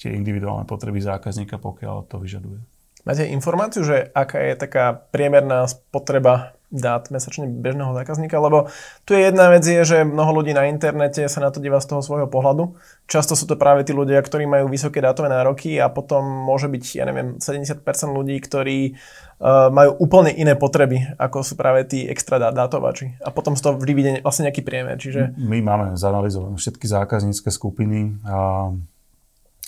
tie 0.00 0.16
individuálne 0.16 0.64
potreby 0.64 0.98
zákazníka, 0.98 1.60
pokiaľ 1.60 2.08
to 2.08 2.16
vyžaduje. 2.18 2.60
Máte 3.02 3.26
informáciu, 3.26 3.82
že 3.82 4.10
aká 4.14 4.38
je 4.38 4.54
taká 4.54 4.94
priemerná 4.94 5.66
spotreba 5.66 6.54
dát 6.72 7.04
mesačne 7.12 7.44
bežného 7.44 7.92
zákazníka, 7.92 8.40
lebo 8.40 8.72
tu 9.04 9.12
je 9.12 9.28
jedna 9.28 9.52
vec 9.52 9.60
je, 9.60 9.84
že 9.84 10.08
mnoho 10.08 10.40
ľudí 10.40 10.56
na 10.56 10.64
internete 10.72 11.28
sa 11.28 11.44
na 11.44 11.52
to 11.52 11.60
díva 11.60 11.76
z 11.84 11.92
toho 11.92 12.00
svojho 12.00 12.26
pohľadu. 12.32 12.72
Často 13.04 13.36
sú 13.36 13.44
to 13.44 13.60
práve 13.60 13.84
tí 13.84 13.92
ľudia, 13.92 14.16
ktorí 14.24 14.48
majú 14.48 14.72
vysoké 14.72 15.04
dátové 15.04 15.28
nároky 15.28 15.76
a 15.76 15.92
potom 15.92 16.24
môže 16.24 16.72
byť, 16.72 16.84
ja 16.96 17.04
neviem, 17.04 17.36
70% 17.36 17.84
ľudí, 18.08 18.40
ktorí 18.40 18.96
uh, 18.96 19.68
majú 19.68 20.00
úplne 20.00 20.32
iné 20.32 20.56
potreby, 20.56 21.12
ako 21.20 21.44
sú 21.44 21.60
práve 21.60 21.84
tí 21.84 22.08
extra 22.08 22.40
dátovači. 22.40 23.20
A 23.20 23.28
potom 23.28 23.52
z 23.52 23.62
toho 23.68 23.76
vždy 23.76 23.92
vidie 23.92 24.12
vlastne 24.24 24.48
nejaký 24.48 24.64
priemer. 24.64 24.96
Čiže... 24.96 25.36
My 25.36 25.60
máme 25.60 26.00
zanalizované 26.00 26.56
všetky 26.56 26.88
zákaznícke 26.88 27.52
skupiny 27.52 28.16
a, 28.24 28.72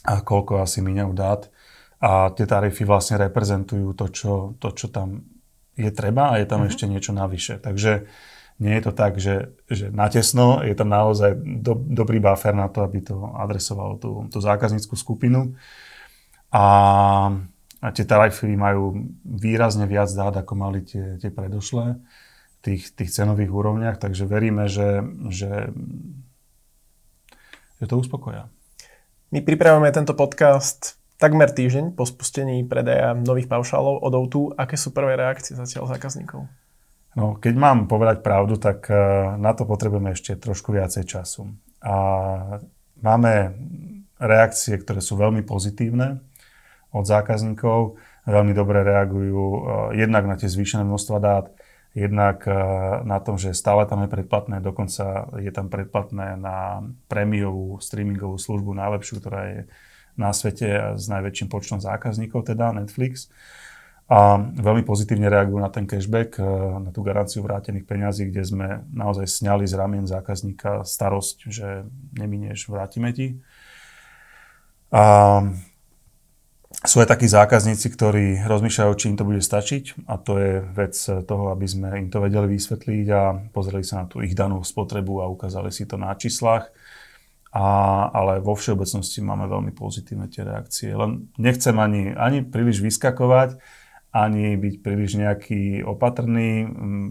a 0.09 0.13
koľko 0.25 0.65
asi 0.65 0.81
míňajú 0.81 1.13
dát. 1.13 1.53
a 2.01 2.33
tie 2.33 2.49
tarify 2.49 2.89
vlastne 2.89 3.21
reprezentujú 3.21 3.93
to, 3.93 4.07
čo, 4.09 4.33
to, 4.57 4.73
čo 4.73 4.89
tam 4.89 5.34
je 5.75 5.91
treba 5.91 6.35
a 6.35 6.39
je 6.39 6.47
tam 6.47 6.63
uh-huh. 6.63 6.71
ešte 6.71 6.87
niečo 6.87 7.11
navyše. 7.11 7.59
Takže 7.59 8.07
nie 8.63 8.75
je 8.79 8.83
to 8.87 8.93
tak, 8.95 9.19
že, 9.19 9.51
že 9.67 9.91
natesno, 9.91 10.63
je 10.63 10.75
tam 10.79 10.87
naozaj 10.87 11.35
do, 11.43 11.75
dobrý 11.75 12.23
buffer 12.23 12.55
na 12.55 12.71
to, 12.71 12.87
aby 12.87 13.03
to 13.03 13.19
adresovalo 13.35 13.99
tú, 13.99 14.31
tú 14.31 14.39
zákazníckú 14.39 14.95
skupinu. 14.95 15.59
A, 16.55 16.67
a 17.83 17.89
tie 17.91 18.07
tarify 18.07 18.47
majú 18.55 19.11
výrazne 19.27 19.91
viac 19.91 20.07
dát, 20.15 20.39
ako 20.39 20.55
mali 20.55 20.87
tie, 20.87 21.19
tie 21.19 21.35
predošlé 21.35 21.99
v 21.99 22.59
tých, 22.63 22.95
tých 22.95 23.11
cenových 23.11 23.51
úrovniach, 23.51 23.99
takže 23.99 24.23
veríme, 24.23 24.71
že, 24.71 25.03
že, 25.35 25.75
že 27.83 27.85
to 27.91 27.99
uspokoja. 27.99 28.47
My 29.35 29.43
pripravujeme 29.43 29.91
tento 29.91 30.15
podcast 30.15 30.95
takmer 31.19 31.51
týždeň 31.51 31.95
po 31.95 32.05
spustení 32.05 32.63
predaja 32.67 33.15
nových 33.15 33.47
paušálov 33.47 34.03
od 34.03 34.13
O2. 34.13 34.35
Aké 34.59 34.75
sú 34.75 34.91
prvé 34.91 35.15
reakcie 35.15 35.55
zatiaľ 35.55 35.91
zákazníkov? 35.91 36.47
No, 37.15 37.39
keď 37.39 37.55
mám 37.55 37.79
povedať 37.87 38.27
pravdu, 38.27 38.59
tak 38.59 38.91
eh, 38.91 38.99
na 39.39 39.55
to 39.55 39.65
potrebujeme 39.65 40.13
ešte 40.13 40.35
trošku 40.35 40.75
viacej 40.75 41.07
času. 41.07 41.47
A 41.85 41.95
máme 42.99 43.55
reakcie, 44.19 44.75
ktoré 44.75 44.99
sú 44.99 45.15
veľmi 45.15 45.47
pozitívne 45.47 46.19
od 46.91 47.05
zákazníkov. 47.07 48.01
Veľmi 48.27 48.53
dobre 48.57 48.83
reagujú 48.83 49.43
eh, 49.47 49.61
jednak 50.03 50.27
na 50.27 50.35
tie 50.35 50.51
zvýšené 50.51 50.83
množstva 50.83 51.17
dát, 51.23 51.47
jednak 51.95 52.43
eh, 52.51 52.55
na 53.07 53.23
tom, 53.23 53.39
že 53.39 53.55
stále 53.55 53.87
tam 53.87 54.03
je 54.03 54.11
predplatné, 54.11 54.59
dokonca 54.59 55.31
je 55.39 55.51
tam 55.55 55.71
predplatné 55.71 56.35
na 56.35 56.83
prémiovú 57.07 57.79
streamingovú 57.79 58.43
službu 58.43 58.75
najlepšiu, 58.75 59.15
ktorá 59.23 59.43
je 59.55 59.61
na 60.15 60.31
svete 60.31 60.99
s 60.99 61.05
najväčším 61.11 61.49
počtom 61.51 61.79
zákazníkov, 61.83 62.51
teda 62.51 62.71
Netflix 62.75 63.31
a 64.05 64.37
veľmi 64.37 64.85
pozitívne 64.85 65.33
reagujú 65.33 65.65
na 65.65 65.73
ten 65.73 65.89
cashback, 65.89 66.37
e, 66.37 66.45
na 66.77 66.93
tú 66.93 67.01
garanciu 67.01 67.41
vrátených 67.41 67.89
peňazí, 67.89 68.29
kde 68.29 68.43
sme 68.45 68.67
naozaj 68.93 69.25
sňali 69.25 69.65
z 69.65 69.75
ramien 69.81 70.05
zákazníka 70.05 70.85
starosť, 70.85 71.49
že 71.49 71.89
neminieš, 72.13 72.69
vrátime 72.69 73.17
ti. 73.17 73.41
A 74.93 75.41
sú 76.85 77.01
aj 77.01 77.17
takí 77.17 77.25
zákazníci, 77.25 77.87
ktorí 77.97 78.45
rozmýšľajú, 78.45 78.93
či 78.93 79.09
im 79.09 79.17
to 79.17 79.25
bude 79.25 79.41
stačiť 79.41 80.05
a 80.05 80.21
to 80.21 80.33
je 80.37 80.53
vec 80.61 80.95
toho, 81.25 81.49
aby 81.49 81.65
sme 81.65 81.89
im 81.97 82.13
to 82.13 82.21
vedeli 82.21 82.61
vysvetliť 82.61 83.07
a 83.09 83.23
pozreli 83.57 83.89
sa 83.89 84.05
na 84.05 84.07
tú 84.11 84.21
ich 84.21 84.37
danú 84.37 84.61
spotrebu 84.61 85.25
a 85.25 85.33
ukázali 85.33 85.73
si 85.73 85.89
to 85.89 85.97
na 85.97 86.13
číslach. 86.13 86.69
A, 87.55 87.67
ale 88.11 88.43
vo 88.43 88.59
všeobecnosti 88.59 89.23
máme 89.23 89.47
veľmi 89.47 89.71
pozitívne 89.71 90.27
tie 90.27 90.43
reakcie. 90.43 90.91
Len 90.91 91.31
nechcem 91.39 91.79
ani, 91.79 92.11
ani 92.11 92.43
príliš 92.43 92.83
vyskakovať, 92.83 93.63
ani 94.11 94.59
byť 94.59 94.75
príliš 94.83 95.15
nejaký 95.15 95.87
opatrný. 95.87 96.67
Mm, 96.67 97.11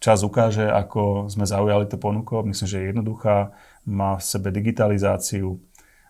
čas 0.00 0.24
ukáže, 0.24 0.68
ako 0.68 1.28
sme 1.28 1.44
zaujali 1.44 1.84
to 1.84 2.00
ponuko. 2.00 2.40
Myslím, 2.44 2.68
že 2.68 2.80
je 2.80 2.88
jednoduchá, 2.96 3.52
má 3.84 4.16
v 4.16 4.24
sebe 4.24 4.48
digitalizáciu, 4.48 5.60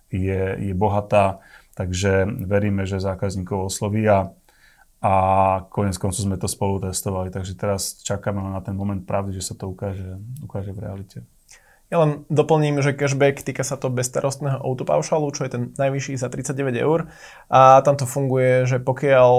je, 0.06 0.42
je 0.58 0.74
bohatá, 0.74 1.42
takže 1.74 2.26
veríme, 2.46 2.86
že 2.86 3.02
zákazníkov 3.02 3.74
osloví 3.74 4.06
a, 4.06 4.30
a 5.02 5.12
konec 5.70 5.98
koncov 5.98 6.22
sme 6.22 6.38
to 6.38 6.46
spolu 6.46 6.78
testovali. 6.78 7.34
Takže 7.34 7.58
teraz 7.58 7.98
čakáme 8.06 8.38
na 8.38 8.62
ten 8.62 8.78
moment 8.78 9.02
pravdy, 9.02 9.34
že 9.34 9.50
sa 9.50 9.54
to 9.58 9.66
ukáže, 9.66 10.18
ukáže 10.42 10.70
v 10.70 10.78
realite. 10.78 11.18
Ja 11.94 12.02
len 12.02 12.26
doplním, 12.26 12.82
že 12.82 12.90
cashback 12.90 13.46
týka 13.46 13.62
sa 13.62 13.78
to 13.78 13.86
bezstarostného 13.86 14.58
autopaušalu, 14.66 15.30
čo 15.30 15.46
je 15.46 15.50
ten 15.54 15.62
najvyšší 15.78 16.18
za 16.18 16.26
39 16.26 16.74
eur. 16.74 17.06
A 17.46 17.78
tam 17.86 17.94
to 17.94 18.02
funguje, 18.02 18.66
že 18.66 18.82
pokiaľ 18.82 19.30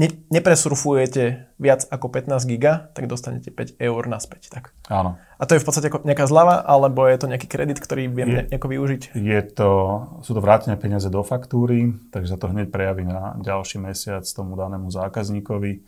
ne, 0.00 0.08
nepresurfujete 0.32 1.52
viac 1.60 1.84
ako 1.92 2.08
15 2.08 2.48
giga, 2.48 2.88
tak 2.96 3.12
dostanete 3.12 3.52
5 3.52 3.76
eur 3.76 4.02
naspäť. 4.08 4.48
Tak. 4.48 4.72
Áno. 4.88 5.20
A 5.36 5.42
to 5.44 5.52
je 5.52 5.60
v 5.60 5.66
podstate 5.68 5.92
ako 5.92 6.00
nejaká 6.08 6.24
zľava, 6.24 6.64
alebo 6.64 7.04
je 7.04 7.20
to 7.20 7.28
nejaký 7.28 7.44
kredit, 7.44 7.76
ktorý 7.76 8.08
viem 8.08 8.28
je, 8.32 8.40
nejako 8.48 8.68
využiť? 8.72 9.02
Je 9.12 9.40
to, 9.52 9.70
sú 10.24 10.32
to 10.32 10.40
vrátené 10.40 10.80
peniaze 10.80 11.12
do 11.12 11.20
faktúry, 11.20 11.92
takže 12.08 12.32
sa 12.32 12.40
to 12.40 12.48
hneď 12.48 12.72
prejaví 12.72 13.04
na 13.04 13.36
ďalší 13.36 13.84
mesiac 13.84 14.24
tomu 14.24 14.56
danému 14.56 14.88
zákazníkovi. 14.88 15.84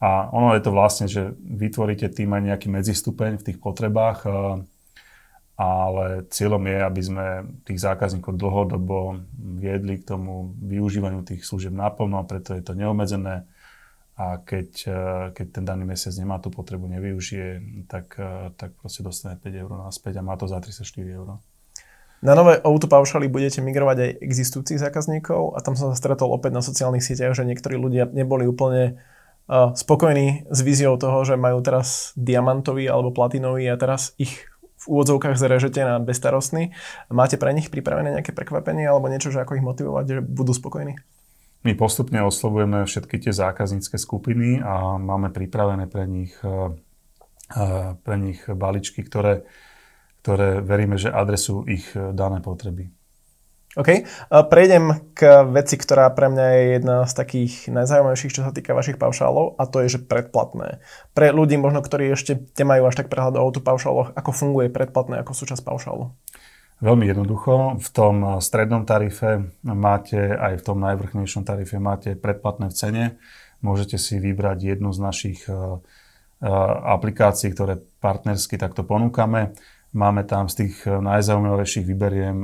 A 0.00 0.32
ono 0.32 0.56
je 0.56 0.64
to 0.64 0.72
vlastne, 0.72 1.06
že 1.06 1.36
vytvoríte 1.36 2.08
tým 2.08 2.32
aj 2.32 2.42
nejaký 2.48 2.68
medzistupeň 2.72 3.36
v 3.36 3.46
tých 3.52 3.58
potrebách 3.60 4.24
ale 5.60 6.24
cieľom 6.32 6.64
je, 6.64 6.78
aby 6.80 7.02
sme 7.04 7.26
tých 7.68 7.84
zákazníkov 7.84 8.32
dlhodobo 8.40 9.20
viedli 9.60 10.00
k 10.00 10.08
tomu 10.08 10.56
využívaniu 10.56 11.20
tých 11.20 11.44
služieb 11.44 11.76
naplno 11.76 12.24
preto 12.24 12.56
je 12.56 12.64
to 12.64 12.72
neobmedzené 12.72 13.44
a 14.16 14.40
keď, 14.40 14.68
e, 14.88 15.02
keď 15.36 15.46
ten 15.60 15.64
daný 15.64 15.84
mesiac 15.84 16.12
nemá 16.16 16.36
tú 16.40 16.52
potrebu, 16.52 16.88
nevyužije, 16.92 17.48
tak, 17.88 18.16
e, 18.20 18.52
tak 18.56 18.76
proste 18.76 19.00
dostane 19.00 19.36
5 19.36 19.52
eur 19.52 19.70
naspäť 19.80 20.20
a 20.20 20.24
má 20.24 20.36
to 20.36 20.44
za 20.44 20.60
34 20.60 21.08
eur. 21.08 21.40
Na 22.20 22.36
nové 22.36 22.60
auto 22.60 22.84
paušaly 22.84 23.32
budete 23.32 23.64
migrovať 23.64 23.96
aj 23.96 24.10
existujúcich 24.20 24.80
zákazníkov 24.80 25.56
a 25.56 25.64
tam 25.64 25.72
som 25.72 25.88
sa 25.88 25.96
stretol 25.96 26.36
opäť 26.36 26.52
na 26.52 26.60
sociálnych 26.60 27.00
sieťach, 27.00 27.32
že 27.32 27.48
niektorí 27.48 27.80
ľudia 27.80 28.12
neboli 28.12 28.44
úplne 28.44 29.00
spokojní 29.50 30.46
s 30.46 30.58
víziou 30.62 30.94
toho, 30.94 31.26
že 31.26 31.34
majú 31.34 31.58
teraz 31.58 32.14
diamantový 32.14 32.86
alebo 32.86 33.10
platinový 33.10 33.66
a 33.66 33.74
teraz 33.74 34.14
ich 34.14 34.46
v 34.80 34.84
úvodzovkách 34.88 35.36
zrežete 35.36 35.84
na 35.84 36.00
bezstarostný. 36.00 36.72
Máte 37.12 37.36
pre 37.36 37.52
nich 37.52 37.68
pripravené 37.68 38.16
nejaké 38.16 38.32
prekvapenie 38.32 38.88
alebo 38.88 39.12
niečo, 39.12 39.28
že 39.28 39.44
ako 39.44 39.60
ich 39.60 39.66
motivovať, 39.66 40.04
že 40.08 40.18
budú 40.24 40.56
spokojní? 40.56 40.96
My 41.60 41.76
postupne 41.76 42.24
oslovujeme 42.24 42.88
všetky 42.88 43.20
tie 43.20 43.36
zákaznícke 43.36 44.00
skupiny 44.00 44.64
a 44.64 44.96
máme 44.96 45.28
pripravené 45.28 45.92
pre 45.92 46.08
nich, 46.08 46.32
eh, 46.40 46.72
eh, 47.52 47.92
pre 48.00 48.16
nich 48.16 48.40
balíčky, 48.48 49.04
ktoré, 49.04 49.44
ktoré 50.24 50.64
veríme, 50.64 50.96
že 50.96 51.12
adresujú 51.12 51.68
ich 51.68 51.84
eh, 51.92 52.16
dané 52.16 52.40
potreby. 52.40 52.88
OK. 53.78 54.02
Prejdem 54.50 55.14
k 55.14 55.46
veci, 55.46 55.78
ktorá 55.78 56.10
pre 56.10 56.26
mňa 56.26 56.46
je 56.50 56.62
jedna 56.74 56.96
z 57.06 57.12
takých 57.14 57.70
najzaujímavejších, 57.70 58.34
čo 58.34 58.42
sa 58.42 58.50
týka 58.50 58.74
vašich 58.74 58.98
paušálov 58.98 59.54
a 59.54 59.64
to 59.70 59.86
je, 59.86 59.94
že 59.94 60.10
predplatné. 60.10 60.82
Pre 61.14 61.26
ľudí 61.30 61.54
možno, 61.54 61.78
ktorí 61.78 62.10
ešte 62.10 62.50
nemajú 62.58 62.90
až 62.90 62.98
tak 62.98 63.14
prehľad 63.14 63.38
o 63.38 63.46
autopaušáloch, 63.46 64.18
ako 64.18 64.30
funguje 64.34 64.74
predplatné 64.74 65.22
ako 65.22 65.38
súčasť 65.38 65.62
paušálu? 65.62 66.10
Veľmi 66.82 67.14
jednoducho. 67.14 67.78
V 67.78 67.88
tom 67.94 68.42
strednom 68.42 68.82
tarife 68.88 69.54
máte, 69.62 70.18
aj 70.18 70.58
v 70.58 70.66
tom 70.66 70.82
najvrchnejšom 70.82 71.46
tarife 71.46 71.78
máte 71.78 72.18
predplatné 72.18 72.72
v 72.72 72.74
cene. 72.74 73.04
Môžete 73.62 74.02
si 74.02 74.18
vybrať 74.18 74.74
jednu 74.74 74.90
z 74.90 74.98
našich 74.98 75.40
aplikácií, 76.88 77.52
ktoré 77.52 77.84
partnersky 78.00 78.58
takto 78.58 78.82
ponúkame. 78.82 79.54
Máme 79.92 80.24
tam 80.24 80.48
z 80.48 80.66
tých 80.66 80.88
najzaujímavejších 80.88 81.84
vyberiem 81.84 82.42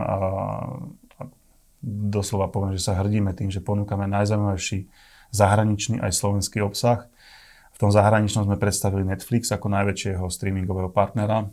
doslova 2.16 2.48
poviem, 2.48 2.72
že 2.80 2.88
sa 2.88 2.96
hrdíme 2.96 3.36
tým, 3.36 3.52
že 3.52 3.60
ponúkame 3.60 4.08
najzaujímavejší 4.08 4.88
zahraničný 5.36 6.00
aj 6.00 6.16
slovenský 6.16 6.64
obsah. 6.64 7.12
V 7.76 7.84
tom 7.84 7.92
zahraničnom 7.92 8.48
sme 8.48 8.56
predstavili 8.56 9.04
Netflix 9.04 9.52
ako 9.52 9.68
najväčšieho 9.68 10.24
streamingového 10.32 10.88
partnera, 10.88 11.44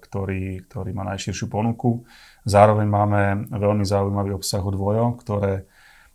ktorý, 0.00 0.64
ktorý 0.64 0.90
má 0.96 1.04
najširšiu 1.12 1.52
ponuku. 1.52 2.08
Zároveň 2.48 2.88
máme 2.88 3.20
veľmi 3.52 3.84
zaujímavý 3.84 4.32
obsah 4.32 4.64
od 4.64 4.72
Vojo, 4.72 5.12
ktoré, 5.20 5.68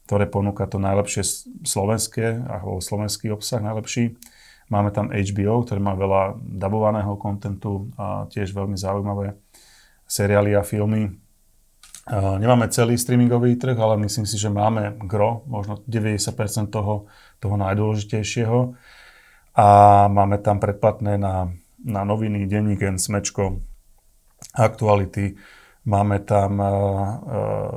ktoré 0.09 0.25
ponúka 0.25 0.65
to 0.65 0.81
najlepšie 0.81 1.21
slovenské, 1.61 2.41
alebo 2.49 2.81
slovenský 2.81 3.29
obsah 3.29 3.61
najlepší. 3.61 4.17
Máme 4.73 4.89
tam 4.89 5.13
HBO, 5.13 5.61
ktorý 5.69 5.81
má 5.85 5.93
veľa 5.93 6.41
dabovaného 6.41 7.13
kontentu 7.21 7.93
a 7.93 8.25
tiež 8.25 8.57
veľmi 8.57 8.73
zaujímavé 8.73 9.37
seriály 10.09 10.57
a 10.57 10.65
filmy. 10.65 11.13
Nemáme 12.09 12.65
celý 12.73 12.97
streamingový 12.97 13.55
trh, 13.55 13.77
ale 13.77 14.01
myslím 14.01 14.25
si, 14.25 14.33
že 14.33 14.49
máme 14.49 14.97
gro, 15.05 15.45
možno 15.45 15.77
90% 15.85 16.73
toho, 16.73 17.05
toho 17.37 17.55
najdôležitejšieho. 17.57 18.73
A 19.53 19.67
máme 20.09 20.41
tam 20.41 20.57
predplatné 20.57 21.21
na, 21.21 21.53
na 21.85 22.01
noviny, 22.01 22.49
denník, 22.49 22.81
smečko, 22.97 23.61
aktuality. 24.57 25.37
Máme 25.85 26.25
tam 26.25 26.57
uh, 26.57 26.69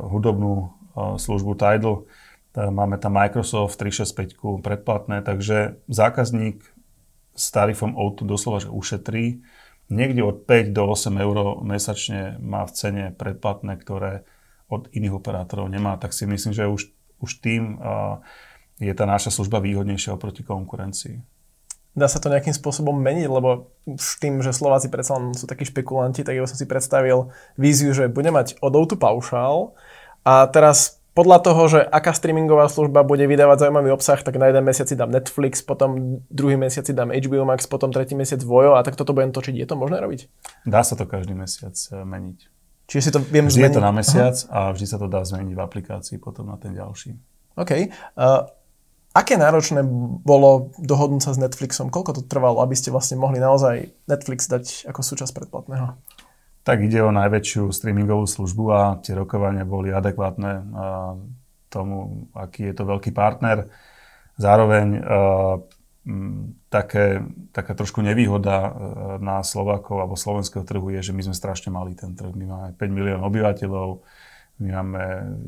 hudobnú 0.09 0.53
uh, 0.57 1.21
službu 1.21 1.53
Tidal, 1.61 2.09
máme 2.57 3.01
tam 3.01 3.17
Microsoft 3.17 3.81
365 3.81 4.37
predplatné, 4.61 5.25
takže 5.25 5.81
zákazník 5.89 6.61
s 7.33 7.47
tarifom 7.49 7.97
O2 7.97 8.29
doslova 8.29 8.61
že 8.61 8.69
ušetrí 8.69 9.41
niekde 9.89 10.23
od 10.23 10.45
5 10.45 10.77
do 10.77 10.87
8 10.91 11.15
eur 11.19 11.37
mesačne 11.65 12.37
má 12.39 12.67
v 12.69 12.73
cene 12.75 13.05
predplatné, 13.17 13.79
ktoré 13.81 14.29
od 14.73 14.89
iných 14.93 15.17
operátorov 15.17 15.69
nemá, 15.69 16.01
tak 16.01 16.17
si 16.17 16.25
myslím, 16.25 16.53
že 16.57 16.65
už, 16.65 16.89
už 17.21 17.31
tým 17.45 17.77
uh, 17.77 18.25
je 18.81 18.93
tá 18.97 19.05
naša 19.05 19.29
služba 19.29 19.61
výhodnejšia 19.61 20.17
oproti 20.17 20.41
konkurencii. 20.41 21.21
Dá 21.93 22.09
sa 22.09 22.17
to 22.17 22.33
nejakým 22.33 22.57
spôsobom 22.57 22.97
meniť, 22.97 23.29
lebo 23.29 23.69
už 23.85 24.17
tým, 24.17 24.41
že 24.41 24.57
Slováci 24.57 24.89
predsa 24.89 25.21
sú 25.37 25.45
takí 25.45 25.69
špekulanti, 25.69 26.25
tak 26.25 26.41
ja 26.41 26.49
som 26.49 26.57
si 26.57 26.65
predstavil 26.65 27.29
víziu, 27.61 27.93
že 27.93 28.09
bude 28.09 28.33
mať 28.33 28.57
od 28.65 28.97
paušál. 28.97 29.77
A 30.25 30.49
teraz 30.49 31.02
podľa 31.13 31.39
toho, 31.45 31.63
že 31.69 31.81
aká 31.85 32.17
streamingová 32.17 32.73
služba 32.73 33.05
bude 33.05 33.29
vydávať 33.29 33.69
zaujímavý 33.69 33.93
obsah, 33.93 34.17
tak 34.17 34.41
na 34.41 34.49
jeden 34.49 34.65
mesiac 34.65 34.89
si 34.89 34.97
dám 34.97 35.13
Netflix, 35.13 35.61
potom 35.61 36.21
druhý 36.33 36.57
mesiac 36.57 36.89
si 36.89 36.97
dám 36.97 37.13
HBO 37.13 37.45
Max, 37.45 37.69
potom 37.69 37.93
tretí 37.93 38.17
mesiac 38.17 38.41
Vojo 38.41 38.77
a 38.77 38.81
tak 38.81 38.97
toto 38.97 39.13
budem 39.13 39.29
točiť. 39.29 39.53
Je 39.53 39.69
to 39.69 39.77
možné 39.77 40.01
robiť? 40.01 40.21
Dá 40.65 40.81
sa 40.81 40.97
to 40.97 41.05
každý 41.05 41.37
mesiac 41.37 41.77
eh, 41.77 42.01
meniť. 42.01 42.39
Čiže 42.89 43.03
si 43.05 43.11
to 43.13 43.21
viem 43.25 43.49
vždy 43.49 43.61
zmeniť? 43.61 43.73
je 43.73 43.79
to 43.79 43.85
na 43.85 43.93
mesiac 43.93 44.37
Aha. 44.49 44.73
a 44.73 44.75
vždy 44.75 44.87
sa 44.89 44.97
to 45.01 45.07
dá 45.09 45.21
zmeniť 45.25 45.53
v 45.53 45.61
aplikácii 45.61 46.17
potom 46.17 46.49
na 46.49 46.57
ten 46.57 46.73
ďalší. 46.77 47.17
OK. 47.57 47.73
Uh, 48.17 48.49
aké 49.13 49.37
náročné 49.37 49.85
bolo 50.25 50.73
dohodnúť 50.81 51.23
sa 51.25 51.33
s 51.37 51.39
Netflixom? 51.41 51.93
Koľko 51.93 52.21
to 52.21 52.23
trvalo, 52.25 52.65
aby 52.65 52.77
ste 52.77 52.89
vlastne 52.89 53.21
mohli 53.21 53.41
naozaj 53.41 53.93
Netflix 54.09 54.49
dať 54.49 54.89
ako 54.89 55.01
súčasť 55.05 55.33
predplatného? 55.33 55.97
Tak 56.63 56.79
ide 56.79 57.03
o 57.03 57.11
najväčšiu 57.11 57.75
streamingovú 57.75 58.23
službu 58.23 58.65
a 58.71 58.81
tie 59.03 59.19
rokovania 59.19 59.67
boli 59.67 59.91
adekvátne 59.91 60.63
tomu, 61.73 62.29
aký 62.37 62.69
je 62.69 62.75
to 62.77 62.85
veľký 62.85 63.17
partner. 63.17 63.73
Zároveň 64.37 64.87
uh, 65.01 65.57
také, 66.69 67.25
taká 67.57 67.73
trošku 67.73 68.05
nevýhoda 68.05 68.57
uh, 68.61 68.73
na 69.17 69.41
Slovákov 69.41 70.05
alebo 70.05 70.21
slovenského 70.21 70.63
trhu 70.69 70.93
je, 70.93 71.01
že 71.01 71.17
my 71.17 71.33
sme 71.33 71.37
strašne 71.37 71.73
mali 71.73 71.97
ten 71.97 72.13
trh. 72.13 72.37
My 72.37 72.45
máme 72.45 72.69
5 72.77 72.93
miliónov 72.93 73.33
obyvateľov, 73.33 73.89
my 74.61 74.69
máme 74.69 75.03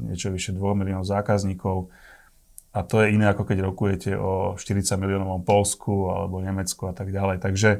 niečo 0.08 0.32
vyše 0.32 0.56
2 0.56 0.80
miliónov 0.80 1.04
zákazníkov 1.04 1.92
a 2.74 2.82
to 2.82 3.04
je 3.04 3.14
iné, 3.14 3.30
ako 3.30 3.46
keď 3.46 3.58
rokujete 3.70 4.10
o 4.18 4.58
40 4.58 4.98
miliónovom 4.98 5.46
Polsku 5.46 6.10
alebo 6.10 6.42
Nemecku 6.42 6.90
a 6.90 6.94
tak 6.96 7.14
ďalej. 7.14 7.38
Takže 7.38 7.70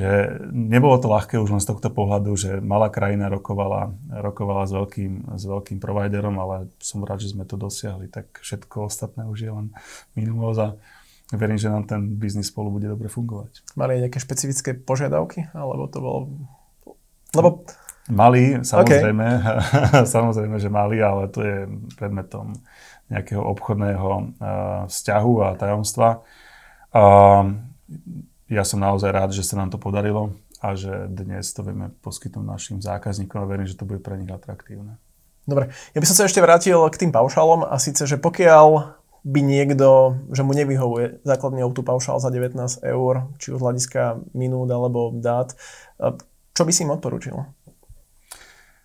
že 0.00 0.40
nebolo 0.48 0.96
to 0.96 1.12
ľahké 1.12 1.36
už 1.36 1.52
len 1.52 1.60
z 1.60 1.76
tohto 1.76 1.92
pohľadu, 1.92 2.32
že 2.32 2.50
malá 2.64 2.88
krajina 2.88 3.28
rokovala, 3.28 3.92
rokovala 4.08 4.64
s, 4.64 4.72
veľkým, 4.72 5.36
s 5.36 5.44
veľkým 5.44 5.76
providerom, 5.76 6.40
ale 6.40 6.72
som 6.80 7.04
rád, 7.04 7.20
že 7.20 7.36
sme 7.36 7.44
to 7.44 7.60
dosiahli. 7.60 8.08
Tak 8.08 8.40
všetko 8.40 8.88
ostatné 8.88 9.28
už 9.28 9.38
je 9.44 9.52
len 9.52 9.76
minulosť 10.16 10.60
a 10.64 10.68
verím, 11.36 11.60
že 11.60 11.68
nám 11.68 11.84
ten 11.84 12.16
biznis 12.16 12.48
spolu 12.48 12.72
bude 12.72 12.88
dobre 12.88 13.12
fungovať. 13.12 13.76
Mali 13.76 14.00
nejaké 14.00 14.16
špecifické 14.16 14.72
požiadavky? 14.72 15.52
Alebo 15.52 15.84
to 15.92 15.98
bolo... 16.00 16.18
Lebo... 17.36 17.68
Mali, 18.10 18.58
samozrejme, 18.66 19.26
okay. 19.38 20.02
samozrejme, 20.16 20.56
že 20.58 20.66
mali, 20.72 20.98
ale 20.98 21.30
to 21.30 21.46
je 21.46 21.68
predmetom 21.94 22.58
nejakého 23.06 23.38
obchodného 23.38 24.08
uh, 24.10 24.22
vzťahu 24.90 25.34
a 25.46 25.48
tajomstva. 25.54 26.08
Uh, 26.90 27.54
ja 28.50 28.66
som 28.66 28.82
naozaj 28.82 29.10
rád, 29.14 29.30
že 29.30 29.46
sa 29.46 29.54
nám 29.54 29.70
to 29.70 29.78
podarilo 29.78 30.34
a 30.58 30.74
že 30.74 31.06
dnes 31.08 31.46
to 31.54 31.62
vieme 31.62 31.94
poskytnúť 32.02 32.44
našim 32.44 32.78
zákazníkom 32.82 33.38
a 33.38 33.48
verím, 33.48 33.70
že 33.70 33.78
to 33.78 33.86
bude 33.86 34.02
pre 34.02 34.18
nich 34.18 34.28
atraktívne. 34.28 34.98
Dobre, 35.46 35.72
ja 35.94 35.98
by 36.02 36.06
som 36.10 36.18
sa 36.18 36.26
ešte 36.26 36.42
vrátil 36.42 36.76
k 36.90 37.00
tým 37.06 37.14
paušálom 37.14 37.64
a 37.64 37.78
síce, 37.80 38.04
že 38.04 38.20
pokiaľ 38.20 38.98
by 39.20 39.40
niekto, 39.40 40.16
že 40.32 40.42
mu 40.44 40.52
nevyhovuje 40.56 41.24
základný 41.24 41.60
auto 41.64 41.84
paušál 41.84 42.18
za 42.18 42.32
19 42.32 42.56
eur, 42.84 43.12
či 43.36 43.52
už 43.52 43.60
hľadiska 43.60 44.20
minút 44.32 44.68
alebo 44.72 45.12
dát, 45.12 45.52
čo 46.52 46.62
by 46.64 46.72
si 46.72 46.84
im 46.84 46.92
odporúčil? 46.92 47.36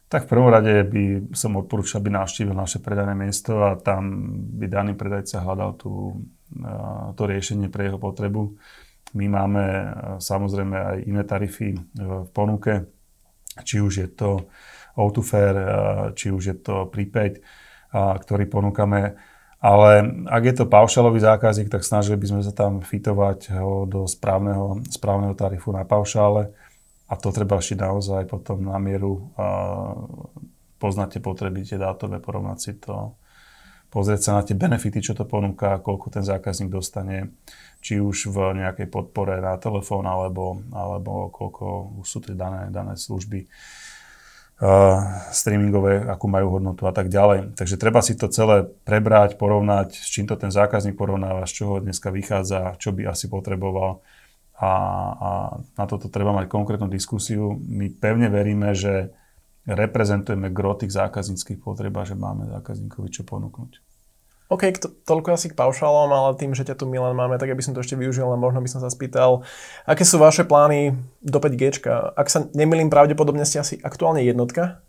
Tak 0.06 0.28
v 0.28 0.32
prvom 0.32 0.54
rade 0.54 0.86
by 0.86 1.34
som 1.34 1.58
odporúčal, 1.58 2.00
aby 2.00 2.14
navštívil 2.14 2.54
naše 2.54 2.78
predajné 2.80 3.16
miesto 3.18 3.64
a 3.64 3.76
tam 3.80 4.32
by 4.60 4.70
daný 4.70 4.94
predajca 4.94 5.44
hľadal 5.44 5.76
tú, 5.76 6.24
to 7.18 7.24
riešenie 7.26 7.68
pre 7.68 7.90
jeho 7.90 8.00
potrebu. 8.00 8.56
My 9.14 9.30
máme 9.30 9.64
e, 9.64 9.86
samozrejme 10.18 10.76
aj 10.76 10.98
iné 11.06 11.24
tarify 11.24 11.76
e, 11.76 11.80
v 12.00 12.30
ponuke, 12.34 12.90
či 13.62 13.80
už 13.80 13.94
je 13.94 14.10
to 14.10 14.50
o 14.98 15.06
fair, 15.22 15.56
e, 15.56 15.68
či 16.18 16.34
už 16.34 16.44
je 16.44 16.58
to 16.58 16.90
prepaid, 16.90 17.44
ktorý 17.96 18.52
ponúkame. 18.52 19.16
Ale 19.64 19.90
ak 20.28 20.44
je 20.44 20.56
to 20.60 20.66
paušalový 20.68 21.24
zákazník, 21.24 21.72
tak 21.72 21.88
snažili 21.88 22.20
by 22.20 22.28
sme 22.28 22.42
sa 22.44 22.52
tam 22.52 22.84
fitovať 22.84 23.56
ho 23.56 23.88
do 23.88 24.04
správneho, 24.04 24.84
správneho 24.92 25.32
tarifu 25.32 25.72
na 25.72 25.88
paušále 25.88 26.52
a 27.08 27.14
to 27.16 27.32
treba 27.32 27.56
šiť 27.56 27.80
naozaj 27.80 28.28
potom 28.28 28.68
na 28.68 28.76
mieru. 28.84 29.32
Poznáte 30.76 31.24
potreby, 31.24 31.64
tie 31.64 31.80
dátové, 31.80 32.20
porovnať 32.20 32.58
si 32.60 32.74
to, 32.78 33.16
pozrieť 33.90 34.22
sa 34.22 34.32
na 34.38 34.42
tie 34.44 34.58
benefity, 34.58 35.00
čo 35.00 35.14
to 35.14 35.24
ponúka, 35.24 35.80
koľko 35.80 36.20
ten 36.20 36.24
zákazník 36.26 36.70
dostane 36.72 37.36
či 37.86 38.02
už 38.02 38.34
v 38.34 38.66
nejakej 38.66 38.90
podpore 38.90 39.38
na 39.38 39.62
telefón, 39.62 40.10
alebo, 40.10 40.58
alebo 40.74 41.30
koľko 41.30 41.66
sú 42.02 42.18
tie 42.18 42.34
dané, 42.34 42.74
dané 42.74 42.98
služby 42.98 43.46
uh, 43.46 45.30
streamingové, 45.30 46.02
akú 46.10 46.26
majú 46.26 46.58
hodnotu 46.58 46.90
a 46.90 46.94
tak 46.98 47.14
ďalej. 47.14 47.54
Takže 47.54 47.78
treba 47.78 48.02
si 48.02 48.18
to 48.18 48.26
celé 48.26 48.66
prebrať, 48.66 49.38
porovnať, 49.38 50.02
s 50.02 50.10
čím 50.10 50.26
to 50.26 50.34
ten 50.34 50.50
zákazník 50.50 50.98
porovnáva, 50.98 51.46
z 51.46 51.62
čoho 51.62 51.78
dneska 51.78 52.10
vychádza, 52.10 52.74
čo 52.82 52.90
by 52.90 53.06
asi 53.06 53.30
potreboval. 53.30 54.02
A, 54.58 54.72
a 55.14 55.30
na 55.78 55.86
toto 55.86 56.10
treba 56.10 56.34
mať 56.34 56.50
konkrétnu 56.50 56.90
diskusiu. 56.90 57.54
My 57.70 57.94
pevne 57.94 58.34
veríme, 58.34 58.74
že 58.74 59.14
reprezentujeme 59.66 60.54
gro 60.54 60.78
tých 60.78 60.94
zákazníckých 60.94 61.58
potreb 61.62 61.94
a 61.98 62.06
že 62.06 62.14
máme 62.14 62.46
zákazníkovi 62.50 63.10
čo 63.10 63.26
ponúknuť. 63.26 63.82
OK, 64.46 64.78
to, 64.78 64.94
toľko 65.10 65.34
asi 65.34 65.50
k 65.50 65.58
paušálom, 65.58 66.14
ale 66.14 66.38
tým, 66.38 66.54
že 66.54 66.70
ťa 66.70 66.78
tu 66.78 66.86
Milan 66.86 67.18
máme, 67.18 67.42
tak 67.42 67.50
aby 67.50 67.66
som 67.66 67.74
to 67.74 67.82
ešte 67.82 67.98
využil, 67.98 68.30
len 68.30 68.38
možno 68.38 68.62
by 68.62 68.70
som 68.70 68.78
sa 68.78 68.94
spýtal, 68.94 69.42
aké 69.90 70.06
sú 70.06 70.22
vaše 70.22 70.46
plány 70.46 70.94
do 71.26 71.42
5G? 71.42 71.82
Ak 72.14 72.30
sa 72.30 72.46
nemilím, 72.54 72.94
pravdepodobne 72.94 73.42
ste 73.42 73.58
asi 73.58 73.82
aktuálne 73.82 74.22
jednotka 74.22 74.86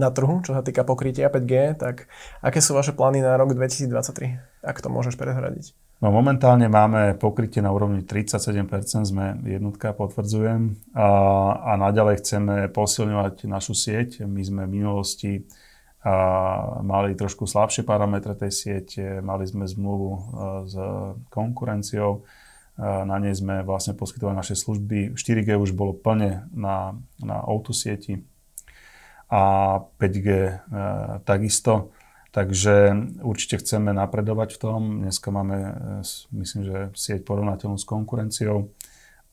na 0.00 0.08
trhu, 0.08 0.40
čo 0.40 0.56
sa 0.56 0.64
týka 0.64 0.80
pokrytia 0.80 1.28
5G, 1.28 1.76
tak 1.76 2.08
aké 2.40 2.64
sú 2.64 2.72
vaše 2.72 2.96
plány 2.96 3.20
na 3.20 3.36
rok 3.36 3.52
2023? 3.52 4.64
Ak 4.64 4.80
to 4.80 4.88
môžeš 4.88 5.20
prezradiť. 5.20 5.76
No 5.96 6.12
momentálne 6.12 6.68
máme 6.68 7.16
pokrytie 7.16 7.64
na 7.64 7.72
úrovni 7.72 8.04
37%, 8.04 8.68
sme 9.08 9.40
jednotka, 9.48 9.96
potvrdzujem. 9.96 10.76
A, 10.92 11.08
a 11.56 11.72
naďalej 11.80 12.20
chceme 12.20 12.68
posilňovať 12.68 13.48
našu 13.48 13.72
sieť. 13.72 14.28
My 14.28 14.44
sme 14.44 14.68
v 14.68 14.74
minulosti 14.76 15.32
a 16.06 16.14
mali 16.86 17.18
trošku 17.18 17.50
slabšie 17.50 17.82
parametre 17.82 18.38
tej 18.38 18.52
siete, 18.54 19.18
mali 19.18 19.42
sme 19.42 19.66
zmluvu 19.66 20.10
e, 20.14 20.20
s 20.70 20.74
konkurenciou, 21.34 22.10
e, 22.14 22.20
na 22.78 23.18
nej 23.18 23.34
sme 23.34 23.66
vlastne 23.66 23.98
poskytovali 23.98 24.38
naše 24.38 24.54
služby. 24.54 25.18
4G 25.18 25.58
už 25.58 25.74
bolo 25.74 25.98
plne 25.98 26.46
na, 26.54 26.94
na 27.18 27.42
O2 27.42 27.74
sieti 27.74 28.14
a 29.26 29.42
5G 29.98 30.28
e, 30.30 30.52
takisto. 31.26 31.90
Takže 32.36 32.92
určite 33.24 33.64
chceme 33.64 33.96
napredovať 33.96 34.54
v 34.54 34.60
tom. 34.60 34.80
Dneska 35.00 35.32
máme, 35.32 35.56
myslím, 36.36 36.68
že 36.68 36.76
sieť 36.92 37.24
porovnateľnú 37.24 37.80
s 37.80 37.88
konkurenciou 37.88 38.76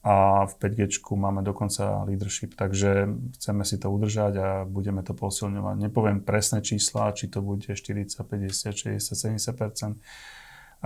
a 0.08 0.48
v 0.48 0.54
5G 0.56 1.04
máme 1.20 1.44
dokonca 1.44 2.08
leadership, 2.08 2.56
takže 2.56 3.12
chceme 3.36 3.68
si 3.68 3.76
to 3.76 3.92
udržať 3.92 4.34
a 4.40 4.48
budeme 4.64 5.04
to 5.04 5.12
posilňovať. 5.12 5.84
Nepoviem 5.84 6.24
presné 6.24 6.64
čísla, 6.64 7.12
či 7.12 7.28
to 7.28 7.44
bude 7.44 7.68
40, 7.68 8.08
50, 8.08 8.72
60, 8.72 8.96
70 8.96 10.00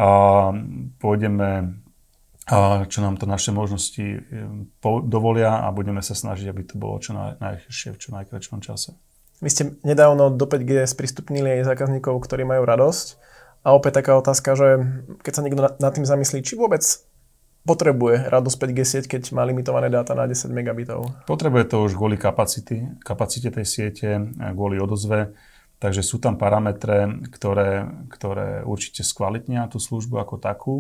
a 0.02 0.10
pôjdeme, 0.98 1.50
čo 2.90 3.00
nám 3.06 3.22
to 3.22 3.30
naše 3.30 3.54
možnosti 3.54 4.26
dovolia 5.06 5.62
a 5.62 5.70
budeme 5.70 6.02
sa 6.02 6.18
snažiť, 6.18 6.50
aby 6.50 6.66
to 6.66 6.82
bolo 6.82 6.98
čo 6.98 7.14
naj, 7.14 7.62
v 7.70 8.02
čo 8.02 8.10
najkračšom 8.10 8.66
čase. 8.66 8.98
Vy 9.38 9.50
ste 9.54 9.64
nedávno 9.86 10.34
do 10.34 10.46
5G 10.50 10.90
sprístupnili 10.90 11.62
aj 11.62 11.70
zákazníkov, 11.70 12.18
ktorí 12.26 12.42
majú 12.42 12.66
radosť. 12.66 13.22
A 13.62 13.76
opäť 13.78 14.02
taká 14.02 14.18
otázka, 14.18 14.58
že 14.58 14.68
keď 15.22 15.34
sa 15.34 15.44
niekto 15.46 15.62
nad 15.78 15.92
tým 15.94 16.08
zamyslí, 16.08 16.42
či 16.42 16.58
vôbec 16.58 16.82
potrebuje 17.68 18.32
radosť 18.32 18.58
5G 18.64 18.80
sieť, 18.88 19.06
keď 19.12 19.36
má 19.36 19.44
limitované 19.44 19.92
dáta 19.92 20.16
na 20.16 20.24
10 20.24 20.50
megabitov? 20.56 21.12
Potrebuje 21.28 21.68
to 21.68 21.84
už 21.84 22.00
kvôli 22.00 22.16
kapacity, 22.16 22.88
kapacite 23.04 23.52
tej 23.52 23.68
siete, 23.68 24.08
kvôli 24.56 24.80
odozve. 24.80 25.36
Takže 25.78 26.02
sú 26.02 26.18
tam 26.18 26.42
parametre, 26.42 27.28
ktoré, 27.30 27.86
ktoré 28.10 28.66
určite 28.66 29.06
skvalitnia 29.06 29.70
tú 29.70 29.78
službu 29.78 30.18
ako 30.18 30.36
takú 30.42 30.78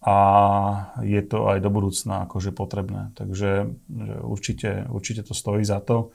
a 0.00 0.16
je 1.02 1.20
to 1.26 1.50
aj 1.50 1.58
do 1.60 1.68
budúcna 1.68 2.24
akože 2.24 2.54
potrebné. 2.54 3.12
Takže 3.18 3.68
určite, 4.24 4.86
určite 4.88 5.26
to 5.26 5.34
stojí 5.36 5.66
za 5.66 5.82
to. 5.84 6.14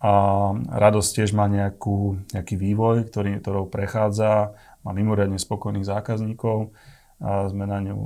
A 0.00 0.12
radosť 0.56 1.10
tiež 1.20 1.36
má 1.36 1.44
nejakú, 1.44 2.16
nejaký 2.32 2.56
vývoj, 2.56 3.12
ktorý, 3.12 3.36
ktorou 3.44 3.68
prechádza, 3.68 4.56
má 4.80 4.96
mimoriadne 4.96 5.36
spokojných 5.36 5.84
zákazníkov 5.84 6.72
a 7.20 7.52
sme 7.52 7.68
na 7.68 7.84
ňu 7.84 7.96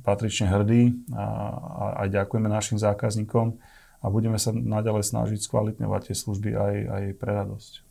patrične 0.00 0.48
hrdí 0.48 1.04
a, 1.12 1.24
a 1.52 1.84
aj 2.04 2.08
ďakujeme 2.16 2.48
našim 2.48 2.80
zákazníkom 2.80 3.60
a 4.00 4.06
budeme 4.08 4.40
sa 4.40 4.56
naďalej 4.56 5.04
snažiť 5.04 5.44
skvalitňovať 5.44 6.00
tie 6.08 6.16
služby 6.16 6.50
aj, 6.56 6.74
aj 6.88 7.02
pre 7.20 7.30
radosť. 7.36 7.83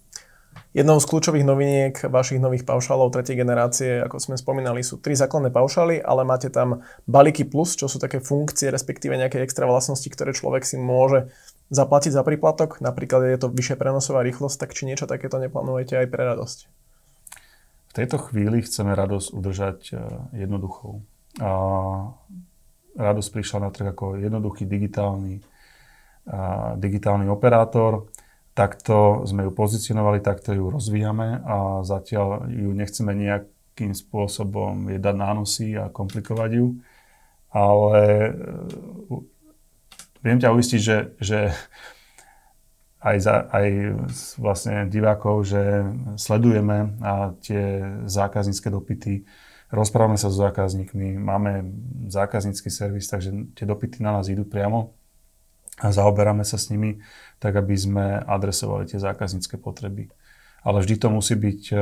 Jednou 0.74 0.98
z 0.98 1.06
kľúčových 1.06 1.46
noviniek 1.46 1.96
vašich 2.10 2.42
nových 2.42 2.66
paušálov 2.66 3.14
tretej 3.14 3.38
generácie, 3.38 4.02
ako 4.02 4.18
sme 4.18 4.36
spomínali, 4.38 4.82
sú 4.82 4.98
tri 4.98 5.14
základné 5.14 5.54
paušály, 5.54 6.02
ale 6.02 6.26
máte 6.26 6.50
tam 6.50 6.82
balíky 7.06 7.46
plus, 7.46 7.78
čo 7.78 7.86
sú 7.86 8.02
také 8.02 8.18
funkcie, 8.18 8.74
respektíve 8.74 9.14
nejaké 9.14 9.42
extra 9.42 9.70
vlastnosti, 9.70 10.10
ktoré 10.10 10.34
človek 10.34 10.66
si 10.66 10.82
môže 10.82 11.30
zaplatiť 11.70 12.14
za 12.14 12.26
príplatok. 12.26 12.82
Napríklad 12.82 13.26
je 13.30 13.38
to 13.38 13.54
vyššia 13.54 13.78
prenosová 13.78 14.26
rýchlosť, 14.26 14.58
tak 14.58 14.74
či 14.74 14.90
niečo 14.90 15.06
takéto 15.06 15.38
neplánujete 15.38 15.98
aj 16.00 16.08
pre 16.10 16.24
radosť? 16.26 16.60
v 17.94 18.02
tejto 18.02 18.18
chvíli 18.26 18.66
chceme 18.66 18.90
radosť 18.98 19.28
udržať 19.38 19.80
e, 19.94 19.96
jednoduchou. 20.42 21.06
A 21.38 21.50
radosť 22.98 23.30
prišla 23.30 23.60
na 23.62 23.70
trh 23.70 23.94
ako 23.94 24.18
jednoduchý 24.18 24.66
digitálny, 24.66 25.42
digitálny 26.78 27.26
operátor. 27.26 28.06
Takto 28.54 29.26
sme 29.26 29.50
ju 29.50 29.52
pozicionovali, 29.52 30.22
takto 30.22 30.54
ju 30.54 30.70
rozvíjame 30.70 31.42
a 31.42 31.82
zatiaľ 31.82 32.46
ju 32.54 32.70
nechceme 32.70 33.18
nejakým 33.18 33.98
spôsobom 33.98 34.94
jedať 34.94 35.16
nánosy 35.18 35.74
a 35.74 35.90
komplikovať 35.90 36.62
ju. 36.62 36.78
Ale 37.50 38.02
e, 38.06 38.32
viem 40.22 40.38
ťa 40.38 40.54
uistiť, 40.54 40.82
že, 40.82 40.98
že 41.18 41.40
aj, 43.02 43.18
za, 43.20 43.36
aj 43.50 43.68
vlastne 44.38 44.86
divákov, 44.86 45.50
že 45.50 45.90
sledujeme 46.22 46.94
a 47.02 47.34
tie 47.42 47.82
zákaznícke 48.06 48.70
dopity, 48.70 49.26
rozprávame 49.74 50.22
sa 50.22 50.30
s 50.30 50.38
zákazníkmi, 50.38 51.18
máme 51.18 51.74
zákaznícky 52.06 52.70
servis, 52.70 53.10
takže 53.10 53.58
tie 53.58 53.66
dopity 53.66 54.06
na 54.06 54.22
nás 54.22 54.30
idú 54.30 54.46
priamo 54.46 54.94
a 55.84 55.92
zaoberáme 55.92 56.48
sa 56.48 56.56
s 56.56 56.72
nimi 56.72 57.04
tak, 57.44 57.60
aby 57.60 57.76
sme 57.76 58.24
adresovali 58.24 58.88
tie 58.88 59.04
zákaznícke 59.04 59.60
potreby. 59.60 60.08
Ale 60.64 60.80
vždy 60.80 60.96
to 60.96 61.12
musí 61.12 61.36
byť 61.36 61.62
e, 61.70 61.78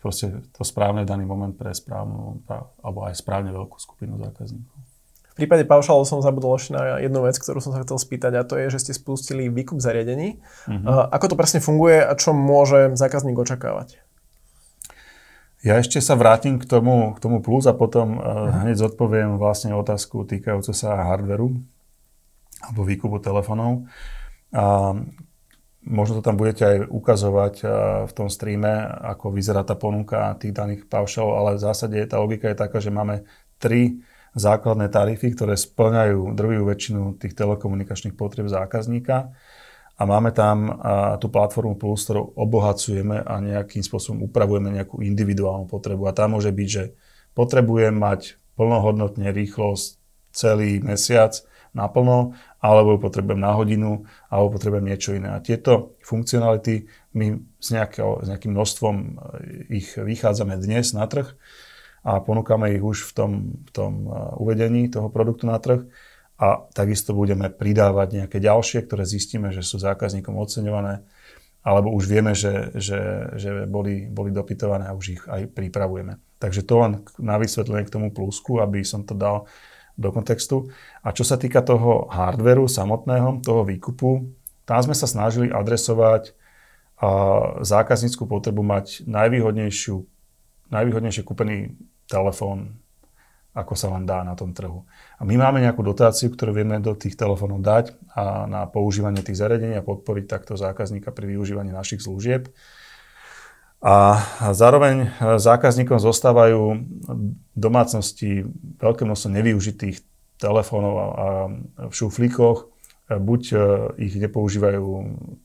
proste 0.00 0.40
to 0.56 0.64
správne 0.64 1.04
v 1.04 1.10
daný 1.12 1.28
moment 1.28 1.52
pre 1.52 1.76
správnu 1.76 2.40
alebo 2.80 3.04
aj 3.04 3.20
správne 3.20 3.52
veľkú 3.52 3.76
skupinu 3.76 4.16
zákazníkov. 4.16 4.72
V 5.32 5.36
prípade 5.36 5.68
paušálov 5.68 6.08
som 6.08 6.24
zabudol 6.24 6.56
ešte 6.56 6.76
na 6.76 7.00
jednu 7.00 7.24
vec, 7.24 7.36
ktorú 7.36 7.60
som 7.60 7.72
sa 7.76 7.84
chcel 7.84 7.96
spýtať 7.96 8.32
a 8.36 8.44
to 8.44 8.56
je, 8.56 8.72
že 8.72 8.88
ste 8.88 8.92
spustili 8.96 9.48
výkup 9.48 9.80
zariadení. 9.80 10.40
Uh-huh. 10.68 11.08
Ako 11.08 11.32
to 11.32 11.40
presne 11.40 11.64
funguje 11.64 12.04
a 12.04 12.12
čo 12.12 12.36
môže 12.36 12.92
zákazník 13.00 13.36
očakávať? 13.36 13.96
Ja 15.64 15.80
ešte 15.80 16.04
sa 16.04 16.20
vrátim 16.20 16.60
k 16.60 16.68
tomu, 16.68 17.16
k 17.16 17.18
tomu 17.20 17.40
plus 17.40 17.64
a 17.64 17.72
potom 17.72 18.20
uh-huh. 18.20 18.64
hneď 18.64 18.76
zodpoviem 18.76 19.40
vlastne 19.40 19.72
otázku 19.72 20.28
týkajúcu 20.28 20.72
sa 20.76 21.00
hardveru 21.00 21.64
alebo 22.62 22.86
výkupu 22.86 23.18
telefónov. 23.18 23.90
A 24.54 24.94
možno 25.82 26.18
to 26.18 26.22
tam 26.22 26.38
budete 26.38 26.62
aj 26.62 26.78
ukazovať 26.86 27.54
v 28.06 28.12
tom 28.14 28.30
streame, 28.30 28.70
ako 29.02 29.34
vyzerá 29.34 29.66
tá 29.66 29.74
ponuka 29.74 30.38
tých 30.38 30.54
daných 30.54 30.86
paušalov, 30.86 31.32
ale 31.42 31.50
v 31.58 31.64
zásade 31.66 31.98
tá 32.06 32.22
logika 32.22 32.46
je 32.46 32.56
taká, 32.56 32.78
že 32.78 32.94
máme 32.94 33.26
tri 33.58 33.98
základné 34.32 34.88
tarify, 34.88 35.28
ktoré 35.34 35.54
splňajú 35.58 36.32
drvivú 36.32 36.64
väčšinu 36.72 37.20
tých 37.20 37.36
telekomunikačných 37.36 38.16
potrieb 38.16 38.48
zákazníka 38.48 39.34
a 39.92 40.02
máme 40.08 40.32
tam 40.32 40.72
a, 40.72 41.20
tú 41.20 41.28
platformu 41.28 41.76
Plus, 41.76 42.00
ktorou 42.08 42.32
obohacujeme 42.32 43.20
a 43.20 43.34
nejakým 43.44 43.84
spôsobom 43.84 44.24
upravujeme 44.32 44.72
nejakú 44.72 45.04
individuálnu 45.04 45.68
potrebu. 45.68 46.08
A 46.08 46.16
tá 46.16 46.24
môže 46.32 46.48
byť, 46.48 46.68
že 46.68 46.84
potrebujem 47.36 47.92
mať 47.92 48.40
plnohodnotne 48.56 49.28
rýchlosť 49.30 50.00
celý 50.32 50.80
mesiac 50.80 51.36
naplno, 51.72 52.36
alebo 52.60 53.00
potrebujem 53.00 53.40
na 53.40 53.56
hodinu, 53.56 54.04
alebo 54.28 54.56
potrebujem 54.56 54.86
niečo 54.86 55.16
iné. 55.16 55.32
A 55.32 55.44
tieto 55.44 55.96
funkcionality 56.04 56.84
my 57.16 57.40
s, 57.56 57.68
nejakou, 57.72 58.20
s 58.20 58.28
nejakým 58.28 58.52
množstvom 58.52 58.94
e, 58.96 59.08
ich 59.72 59.96
vychádzame 59.96 60.60
dnes 60.60 60.92
na 60.92 61.08
trh 61.08 61.32
a 62.04 62.20
ponúkame 62.20 62.76
ich 62.76 62.82
už 62.82 63.08
v 63.08 63.12
tom, 63.14 63.32
v 63.62 63.70
tom 63.70 63.92
uvedení 64.36 64.90
toho 64.90 65.06
produktu 65.06 65.46
na 65.46 65.62
trh 65.62 65.86
a 66.42 66.66
takisto 66.74 67.14
budeme 67.14 67.46
pridávať 67.46 68.26
nejaké 68.26 68.42
ďalšie, 68.42 68.90
ktoré 68.90 69.06
zistíme, 69.06 69.54
že 69.54 69.62
sú 69.62 69.78
zákazníkom 69.78 70.34
oceňované 70.34 71.06
alebo 71.62 71.94
už 71.94 72.10
vieme, 72.10 72.34
že, 72.34 72.74
že, 72.74 73.30
že 73.38 73.70
boli, 73.70 74.10
boli 74.10 74.34
dopytované 74.34 74.90
a 74.90 74.98
už 74.98 75.06
ich 75.14 75.22
aj 75.30 75.46
pripravujeme. 75.54 76.18
Takže 76.42 76.66
to 76.66 76.74
len 76.82 76.92
na 77.22 77.38
vysvetlenie 77.38 77.86
k 77.86 77.94
tomu 77.94 78.10
plusku, 78.10 78.58
aby 78.58 78.82
som 78.82 79.06
to 79.06 79.14
dal 79.14 79.46
do 79.96 80.08
kontextu. 80.10 80.72
A 81.04 81.12
čo 81.12 81.22
sa 81.22 81.36
týka 81.36 81.60
toho 81.60 82.08
hardveru 82.08 82.68
samotného, 82.68 83.44
toho 83.44 83.62
výkupu, 83.66 84.28
tam 84.64 84.80
sme 84.80 84.94
sa 84.94 85.10
snažili 85.10 85.50
adresovať 85.50 86.32
a 87.02 87.08
zákazníckú 87.66 88.30
potrebu 88.30 88.62
mať 88.62 89.10
najvýhodnejšiu, 89.10 89.96
najvýhodnejšie 90.70 91.26
kúpený 91.26 91.74
telefón, 92.06 92.78
ako 93.52 93.74
sa 93.74 93.92
len 93.92 94.06
dá 94.06 94.22
na 94.22 94.32
tom 94.38 94.54
trhu. 94.54 94.86
A 95.18 95.26
my 95.26 95.34
máme 95.34 95.60
nejakú 95.60 95.82
dotáciu, 95.82 96.30
ktorú 96.30 96.56
vieme 96.56 96.78
do 96.78 96.94
tých 96.94 97.18
telefónov 97.18 97.60
dať 97.60 97.92
a 98.14 98.46
na 98.48 98.64
používanie 98.70 99.20
tých 99.20 99.42
zariadení 99.42 99.76
a 99.76 99.84
podporiť 99.84 100.24
takto 100.30 100.54
zákazníka 100.54 101.10
pri 101.10 101.36
využívaní 101.36 101.74
našich 101.74 102.00
služieb. 102.00 102.48
A 103.82 104.22
zároveň 104.54 105.10
zákazníkom 105.42 105.98
zostávajú 105.98 106.86
domácnosti 107.58 108.46
veľké 108.78 109.02
množstvo 109.02 109.28
nevyužitých 109.34 109.96
telefónov 110.38 110.94
a 110.98 111.28
v 111.90 111.92
šuflíkoch. 111.94 112.70
Buď 113.12 113.42
e, 113.52 113.56
ich 114.08 114.14
nepoužívajú 114.16 114.86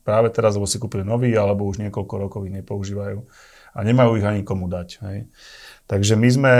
práve 0.06 0.32
teraz, 0.32 0.56
lebo 0.56 0.64
si 0.64 0.80
kúpili 0.80 1.04
nový, 1.04 1.36
alebo 1.36 1.68
už 1.68 1.82
niekoľko 1.84 2.14
rokov 2.16 2.40
ich 2.48 2.54
nepoužívajú 2.54 3.20
a 3.74 3.78
nemajú 3.84 4.16
ich 4.16 4.24
ani 4.24 4.40
komu 4.46 4.70
dať. 4.70 4.88
Hej. 5.04 5.18
Takže 5.84 6.14
my 6.16 6.28
sme 6.32 6.54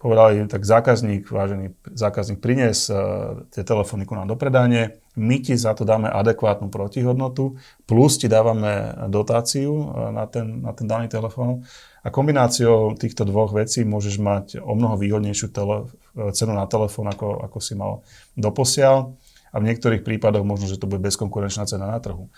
povedali, 0.00 0.48
tak 0.48 0.64
zákazník, 0.64 1.28
vážený 1.28 1.76
zákazník, 1.92 2.40
prinies 2.40 2.88
uh, 2.88 3.44
tie 3.52 3.60
telefóny 3.60 4.08
ku 4.08 4.16
nám 4.16 4.32
do 4.32 4.36
predanie, 4.40 4.96
my 5.20 5.36
ti 5.44 5.52
za 5.60 5.76
to 5.76 5.84
dáme 5.84 6.08
adekvátnu 6.08 6.72
protihodnotu, 6.72 7.60
plus 7.84 8.16
ti 8.16 8.24
dávame 8.24 8.96
dotáciu 9.12 9.68
uh, 9.76 10.08
na 10.08 10.24
ten, 10.24 10.64
na 10.64 10.72
ten 10.72 10.88
daný 10.88 11.12
telefón. 11.12 11.68
A 12.00 12.08
kombináciou 12.08 12.96
týchto 12.96 13.28
dvoch 13.28 13.52
vecí 13.52 13.84
môžeš 13.84 14.16
mať 14.16 14.46
o 14.64 14.72
mnoho 14.72 14.96
výhodnejšiu 14.96 15.52
tele, 15.52 15.84
uh, 15.84 16.32
cenu 16.32 16.56
na 16.56 16.64
telefón, 16.64 17.12
ako, 17.12 17.44
ako 17.44 17.58
si 17.60 17.76
mal 17.76 18.00
doposiaľ. 18.40 19.12
A 19.52 19.60
v 19.60 19.68
niektorých 19.68 20.00
prípadoch 20.00 20.46
možno, 20.48 20.64
že 20.64 20.80
to 20.80 20.88
bude 20.88 21.04
bezkonkurenčná 21.04 21.68
cena 21.68 21.92
na 21.92 22.00
trhu. 22.00 22.32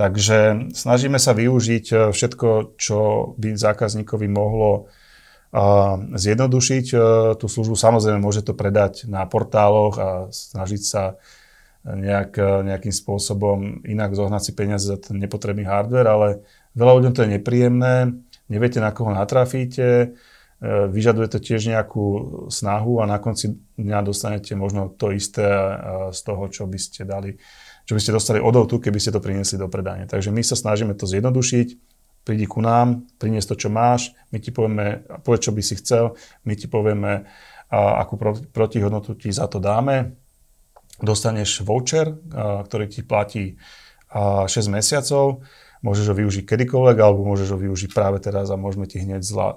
Takže 0.00 0.72
snažíme 0.72 1.20
sa 1.20 1.36
využiť 1.36 2.14
všetko, 2.14 2.78
čo 2.80 2.98
by 3.36 3.58
zákazníkovi 3.58 4.30
mohlo 4.30 4.88
zjednodušiť 5.52 6.86
e, 6.92 6.96
tú 7.36 7.46
službu. 7.46 7.76
Samozrejme, 7.76 8.24
môže 8.24 8.40
to 8.40 8.56
predať 8.56 9.04
na 9.04 9.28
portáloch 9.28 9.94
a 10.00 10.08
snažiť 10.32 10.82
sa 10.82 11.20
nejak, 11.84 12.32
e, 12.40 12.72
nejakým 12.72 12.94
spôsobom 12.94 13.84
inak 13.84 14.16
zohnať 14.16 14.42
si 14.48 14.52
peniaze 14.56 14.88
za 14.88 14.96
ten 14.96 15.20
nepotrebný 15.20 15.68
hardware, 15.68 16.08
ale 16.08 16.28
veľa 16.72 16.92
ľuďom 16.96 17.12
to 17.12 17.22
je 17.28 17.32
nepríjemné, 17.36 18.16
neviete, 18.48 18.80
na 18.80 18.96
koho 18.96 19.12
natrafíte, 19.12 19.88
e, 19.92 20.06
vyžaduje 20.88 21.28
to 21.28 21.38
tiež 21.44 21.68
nejakú 21.68 22.04
snahu 22.48 23.04
a 23.04 23.10
na 23.10 23.20
konci 23.20 23.52
dňa 23.76 24.08
dostanete 24.08 24.56
možno 24.56 24.88
to 24.88 25.12
isté 25.12 25.44
z 26.16 26.20
toho, 26.24 26.48
čo 26.48 26.64
by 26.64 26.80
ste 26.80 27.04
dali, 27.04 27.36
čo 27.84 27.92
by 27.92 28.00
ste 28.00 28.16
dostali 28.16 28.40
odovtu, 28.40 28.80
keby 28.80 28.96
ste 28.96 29.12
to 29.12 29.20
priniesli 29.20 29.60
do 29.60 29.68
predania. 29.68 30.08
Takže 30.08 30.32
my 30.32 30.40
sa 30.40 30.56
snažíme 30.56 30.96
to 30.96 31.04
zjednodušiť, 31.04 31.91
prídi 32.22 32.46
ku 32.46 32.62
nám, 32.62 33.06
prinies 33.18 33.46
to, 33.46 33.58
čo 33.58 33.68
máš, 33.68 34.14
my 34.30 34.38
ti 34.38 34.54
povieme, 34.54 35.06
povedz, 35.26 35.50
čo 35.50 35.52
by 35.52 35.62
si 35.62 35.74
chcel, 35.78 36.14
my 36.46 36.54
ti 36.54 36.66
povieme, 36.70 37.26
a 37.72 38.04
akú 38.04 38.20
protihodnotu 38.52 39.16
ti 39.16 39.32
za 39.32 39.48
to 39.48 39.56
dáme. 39.56 40.12
Dostaneš 41.00 41.64
voucher, 41.64 42.12
ktorý 42.68 42.84
ti 42.84 43.00
platí 43.00 43.56
6 44.12 44.48
mesiacov, 44.68 45.40
môžeš 45.80 46.12
ho 46.12 46.14
využiť 46.14 46.44
kedykoľvek, 46.44 46.96
alebo 47.00 47.24
môžeš 47.26 47.56
ho 47.56 47.58
využiť 47.58 47.90
práve 47.96 48.20
teraz 48.20 48.52
a 48.52 48.60
môžeme 48.60 48.84
ti 48.84 49.00
hneď 49.00 49.24
zla, 49.24 49.56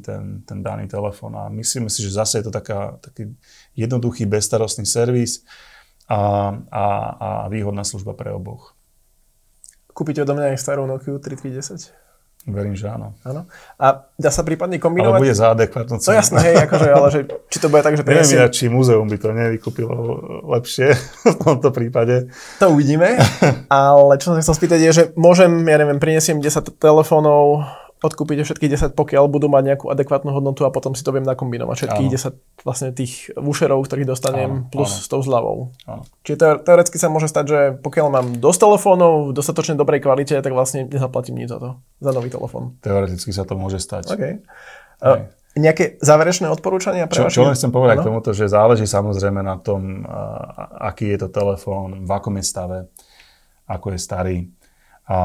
ten, 0.00 0.40
ten 0.42 0.58
daný 0.64 0.88
telefón. 0.88 1.36
A 1.36 1.52
myslíme 1.52 1.92
si, 1.92 2.00
že 2.00 2.16
zase 2.16 2.40
je 2.40 2.48
to 2.48 2.52
taká, 2.52 2.96
taký 3.04 3.36
jednoduchý, 3.76 4.24
bezstarostný 4.24 4.88
servis 4.88 5.44
a, 6.08 6.50
a, 6.72 6.84
a 7.20 7.28
výhodná 7.52 7.84
služba 7.84 8.16
pre 8.16 8.32
oboch. 8.32 8.72
Kúpiť 9.90 10.22
odo 10.22 10.38
mňa 10.38 10.54
aj 10.54 10.58
starú 10.58 10.86
Nokia 10.86 11.18
3310? 11.18 12.10
Verím, 12.48 12.72
že 12.72 12.88
áno. 12.88 13.12
áno. 13.20 13.44
A 13.76 14.08
dá 14.16 14.32
sa 14.32 14.40
prípadne 14.40 14.80
kombinovať? 14.80 15.12
Ale 15.12 15.24
bude 15.28 15.36
za 15.36 15.52
adekvátnu 15.52 16.00
cenu. 16.00 16.08
No 16.08 16.16
jasné, 16.16 16.38
hej, 16.40 16.56
akože, 16.64 16.88
ale 16.88 17.08
že, 17.12 17.20
či 17.52 17.58
to 17.60 17.68
bude 17.68 17.84
tak, 17.84 18.00
že 18.00 18.04
prinesiem... 18.04 18.40
Neviem, 18.40 18.56
či 18.56 18.64
múzeum 18.72 19.04
by 19.04 19.18
to 19.20 19.28
nevykúpilo 19.36 19.96
lepšie 20.48 20.96
v 21.34 21.36
tomto 21.36 21.68
prípade. 21.68 22.32
To 22.64 22.72
uvidíme, 22.72 23.20
ale 23.68 24.16
čo 24.16 24.32
som 24.32 24.40
chcel 24.40 24.56
spýtať 24.56 24.80
je, 24.80 24.90
že 24.90 25.04
môžem, 25.20 25.52
ja 25.68 25.76
neviem, 25.76 26.00
prinesiem 26.00 26.40
10 26.40 26.80
telefónov 26.80 27.68
odkúpite 28.00 28.42
všetkých 28.42 28.92
10, 28.92 28.98
pokiaľ 28.98 29.24
budú 29.28 29.52
mať 29.52 29.62
nejakú 29.72 29.86
adekvátnu 29.92 30.32
hodnotu 30.32 30.64
a 30.64 30.72
potom 30.72 30.96
si 30.96 31.04
to 31.04 31.12
viem 31.12 31.24
nakombinovať. 31.24 31.86
Všetkých 31.86 32.08
áno. 32.08 32.16
10 32.60 32.64
vlastne 32.64 32.88
tých 32.96 33.28
vúšerov, 33.36 33.84
ktorých 33.84 34.08
dostanem, 34.08 34.50
áno, 34.50 34.72
plus 34.72 34.88
áno. 34.88 35.02
s 35.04 35.06
tou 35.06 35.20
zľavou. 35.20 35.72
Áno. 35.84 36.02
Čiže 36.24 36.64
teoreticky 36.64 36.96
sa 36.96 37.12
môže 37.12 37.28
stať, 37.28 37.44
že 37.46 37.60
pokiaľ 37.84 38.06
mám 38.08 38.26
dosť 38.40 38.58
telefónov 38.64 39.12
v 39.30 39.36
dostatočne 39.36 39.76
dobrej 39.76 40.00
kvalite, 40.00 40.36
tak 40.40 40.52
vlastne 40.52 40.88
nezaplatím 40.88 41.36
nič 41.44 41.52
za 41.52 41.58
to, 41.60 41.70
za 42.00 42.10
nový 42.16 42.32
telefón. 42.32 42.80
Teoreticky 42.80 43.30
sa 43.30 43.44
to 43.44 43.54
môže 43.54 43.78
stať. 43.84 44.16
Okay. 44.16 44.40
Uh, 45.00 45.28
nejaké 45.58 45.98
záverečné 45.98 46.46
odporúčania 46.46 47.10
pre 47.10 47.26
Čo, 47.26 47.32
čo 47.32 47.42
len 47.42 47.58
chcem 47.58 47.74
povedať 47.74 48.00
no? 48.00 48.02
k 48.02 48.08
tomuto, 48.08 48.30
že 48.30 48.46
záleží 48.46 48.86
samozrejme 48.86 49.42
na 49.42 49.58
tom, 49.58 50.06
aký 50.78 51.10
je 51.10 51.26
to 51.26 51.28
telefón, 51.28 52.06
v 52.06 52.10
akom 52.10 52.38
je 52.38 52.44
stave, 52.46 52.78
ako 53.66 53.86
je 53.92 53.98
starý 53.98 54.36
a 55.10 55.18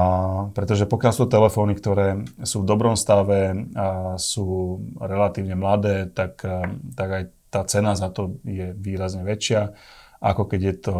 pretože 0.57 0.89
pokiaľ 0.89 1.13
sú 1.13 1.29
telefóny, 1.29 1.77
ktoré 1.77 2.25
sú 2.41 2.65
v 2.65 2.69
dobrom 2.73 2.97
stave 2.97 3.53
a 3.77 4.17
sú 4.17 4.81
relatívne 4.97 5.53
mladé, 5.53 6.09
tak, 6.09 6.41
tak 6.97 7.09
aj 7.13 7.23
tá 7.53 7.61
cena 7.69 7.93
za 7.93 8.09
to 8.09 8.41
je 8.41 8.73
výrazne 8.73 9.21
väčšia, 9.21 9.77
ako 10.25 10.49
keď 10.49 10.61
je 10.65 10.75
to 10.81 10.95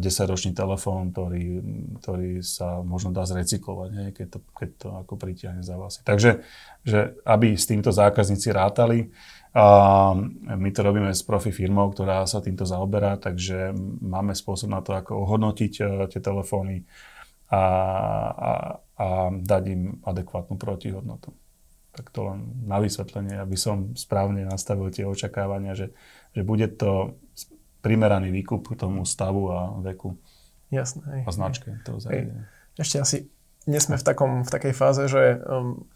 10-ročný 0.00 0.56
telefón, 0.56 1.12
ktorý, 1.12 1.60
ktorý 2.00 2.40
sa 2.40 2.80
možno 2.80 3.12
dá 3.12 3.28
zrecyklovať, 3.28 3.88
nie? 3.92 4.08
Keď, 4.16 4.26
to, 4.32 4.38
keď 4.56 4.70
to 4.80 4.88
ako 5.04 5.14
pritiahne 5.20 5.60
za 5.60 5.76
vlasy. 5.76 6.00
Takže 6.00 6.40
že 6.80 7.20
aby 7.28 7.60
s 7.60 7.68
týmto 7.68 7.92
zákazníci 7.92 8.56
rátali, 8.56 9.12
a 9.54 10.10
my 10.50 10.70
to 10.74 10.80
robíme 10.82 11.14
s 11.14 11.22
profi 11.22 11.54
firmou, 11.54 11.86
ktorá 11.92 12.26
sa 12.26 12.42
týmto 12.42 12.66
zaoberá, 12.66 13.20
takže 13.22 13.70
máme 14.02 14.34
spôsob 14.34 14.66
na 14.66 14.82
to, 14.82 14.98
ako 14.98 15.22
ohodnotiť 15.22 15.72
e, 15.78 15.82
tie 16.10 16.18
telefóny 16.18 16.82
a, 17.54 17.62
a, 18.34 18.52
a 18.98 19.06
dať 19.30 19.62
im 19.70 19.82
adekvátnu 20.02 20.58
protihodnotu. 20.58 21.30
Tak 21.94 22.10
to 22.10 22.26
len 22.26 22.66
na 22.66 22.82
vysvetlenie, 22.82 23.38
aby 23.38 23.54
som 23.54 23.94
správne 23.94 24.42
nastavil 24.42 24.90
tie 24.90 25.06
očakávania, 25.06 25.78
že, 25.78 25.94
že 26.34 26.42
bude 26.42 26.66
to 26.74 27.14
primeraný 27.84 28.34
výkup 28.34 28.74
tomu 28.74 29.06
stavu 29.06 29.54
a 29.54 29.78
veku 29.78 30.18
Jasné, 30.74 31.22
a 31.22 31.30
značke 31.30 31.78
toho 31.86 32.02
zariadenia. 32.02 32.50
Ešte 32.74 32.96
asi 32.98 33.16
nie 33.70 33.78
sme 33.78 33.94
v, 33.94 34.04
takom, 34.04 34.42
v 34.42 34.50
takej 34.50 34.74
fáze, 34.74 35.06
že 35.06 35.38
um, 35.46 35.86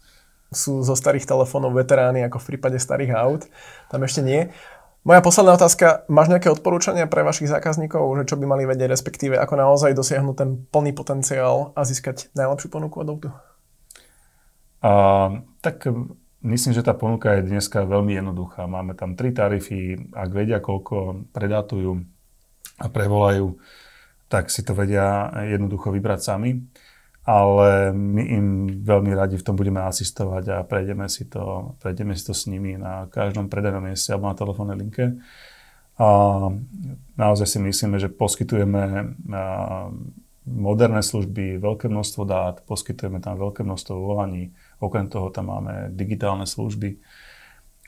sú 0.49 0.81
zo 0.81 0.95
starých 0.95 1.27
telefónov 1.27 1.75
veterány 1.75 2.23
ako 2.25 2.41
v 2.41 2.47
prípade 2.55 2.77
starých 2.79 3.11
aut. 3.13 3.43
Tam 3.91 4.01
ešte 4.01 4.23
nie. 4.23 4.49
Moja 5.07 5.23
posledná 5.23 5.55
otázka, 5.55 6.03
máš 6.11 6.27
nejaké 6.27 6.51
odporúčania 6.51 7.07
pre 7.07 7.23
vašich 7.23 7.47
zákazníkov, 7.47 8.03
že 8.19 8.27
čo 8.27 8.35
by 8.35 8.45
mali 8.45 8.67
vedieť, 8.67 8.91
respektíve 8.91 9.39
ako 9.39 9.55
naozaj 9.55 9.95
dosiahnuť 9.95 10.35
ten 10.35 10.49
plný 10.67 10.91
potenciál 10.91 11.71
a 11.71 11.87
získať 11.87 12.27
najlepšiu 12.35 12.67
ponuku 12.67 12.99
od 12.99 13.07
autu? 13.07 13.29
A, 14.83 14.91
tak 15.63 15.87
myslím, 16.43 16.75
že 16.75 16.83
tá 16.83 16.91
ponuka 16.91 17.39
je 17.39 17.47
dneska 17.47 17.87
veľmi 17.87 18.19
jednoduchá. 18.19 18.67
Máme 18.67 18.91
tam 18.91 19.15
tri 19.15 19.31
tarify, 19.31 19.95
ak 19.95 20.29
vedia, 20.35 20.59
koľko 20.59 21.31
predatujú 21.31 22.03
a 22.83 22.87
prevolajú, 22.91 23.55
tak 24.27 24.51
si 24.51 24.67
to 24.67 24.75
vedia 24.75 25.31
jednoducho 25.47 25.95
vybrať 25.95 26.19
sami 26.21 26.59
ale 27.27 27.91
my 27.93 28.23
im 28.25 28.47
veľmi 28.83 29.11
radi 29.13 29.35
v 29.37 29.45
tom 29.45 29.55
budeme 29.59 29.83
asistovať 29.83 30.43
a 30.49 30.57
prejdeme 30.65 31.05
si 31.11 31.27
to, 31.27 31.75
prejdeme 31.83 32.15
si 32.15 32.23
to 32.25 32.33
s 32.33 32.47
nimi 32.47 32.79
na 32.79 33.05
každom 33.11 33.51
predajnom 33.51 33.85
mieste 33.85 34.15
alebo 34.15 34.31
na 34.31 34.39
telefónnej 34.39 34.77
linke. 34.79 35.19
A 35.99 36.09
naozaj 37.19 37.47
si 37.47 37.59
myslíme, 37.59 37.99
že 37.99 38.07
poskytujeme 38.07 39.13
moderné 40.47 41.01
služby, 41.03 41.59
veľké 41.61 41.91
množstvo 41.91 42.23
dát, 42.25 42.63
poskytujeme 42.65 43.19
tam 43.21 43.37
veľké 43.37 43.61
množstvo 43.67 43.93
volaní, 43.99 44.55
okrem 44.79 45.11
toho 45.11 45.29
tam 45.29 45.51
máme 45.51 45.91
digitálne 45.93 46.47
služby. 46.47 46.97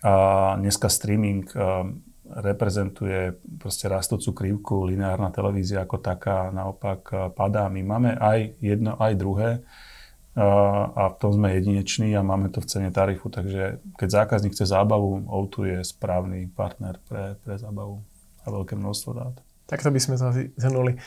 A 0.04 0.14
dneska 0.60 0.92
streaming 0.92 1.48
reprezentuje 2.40 3.36
proste 3.60 3.92
rastúcu 3.92 4.32
krivku, 4.32 4.76
lineárna 4.88 5.34
televízia 5.34 5.84
ako 5.84 6.00
taká 6.00 6.50
naopak 6.50 7.02
eh, 7.12 7.18
padá. 7.36 7.68
My 7.68 7.82
máme 7.84 8.16
aj 8.16 8.56
jedno, 8.64 8.96
aj 8.96 9.14
druhé 9.20 9.50
eh, 9.60 10.42
a 10.96 11.04
v 11.12 11.16
tom 11.20 11.36
sme 11.36 11.52
jedineční 11.58 12.16
a 12.16 12.24
máme 12.24 12.48
to 12.54 12.64
v 12.64 12.70
cene 12.72 12.90
tarifu, 12.94 13.28
takže 13.28 13.84
keď 14.00 14.10
zákazník 14.24 14.56
chce 14.56 14.70
zábavu, 14.70 15.28
O2 15.28 15.80
je 15.80 15.82
správny 15.84 16.48
partner 16.56 16.96
pre, 17.10 17.36
pre 17.44 17.60
zábavu 17.60 18.00
a 18.42 18.48
veľké 18.48 18.80
množstvo 18.80 19.12
dát. 19.12 19.36
Takto 19.68 19.92
by 19.92 20.00
sme 20.04 20.16
to 20.20 20.32
zhrnuli. 20.60 21.00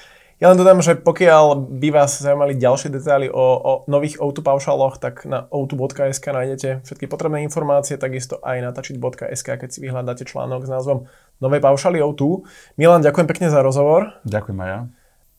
Ja 0.44 0.52
len 0.52 0.60
dodám, 0.60 0.84
že 0.84 0.92
pokiaľ 0.92 1.72
by 1.72 1.88
vás 1.88 2.20
zaujímali 2.20 2.60
ďalšie 2.60 2.92
detaily 2.92 3.32
o, 3.32 3.40
o 3.56 3.72
nových 3.88 4.20
O2 4.20 4.44
paušaloch, 4.44 5.00
tak 5.00 5.24
na 5.24 5.48
o2.sk 5.48 6.20
nájdete 6.20 6.84
všetky 6.84 7.08
potrebné 7.08 7.40
informácie, 7.48 7.96
takisto 7.96 8.44
aj 8.44 8.60
na 8.60 8.68
tačit.sk, 8.76 9.48
keď 9.56 9.68
si 9.72 9.80
vyhľadáte 9.80 10.28
článok 10.28 10.68
s 10.68 10.70
názvom 10.76 11.08
Nové 11.40 11.64
paušaly 11.64 11.96
O2. 11.96 12.44
Milan, 12.76 13.00
ďakujem 13.00 13.24
pekne 13.24 13.48
za 13.48 13.64
rozhovor. 13.64 14.20
Ďakujem 14.28 14.58
aj 14.60 14.68
ja. 14.68 14.80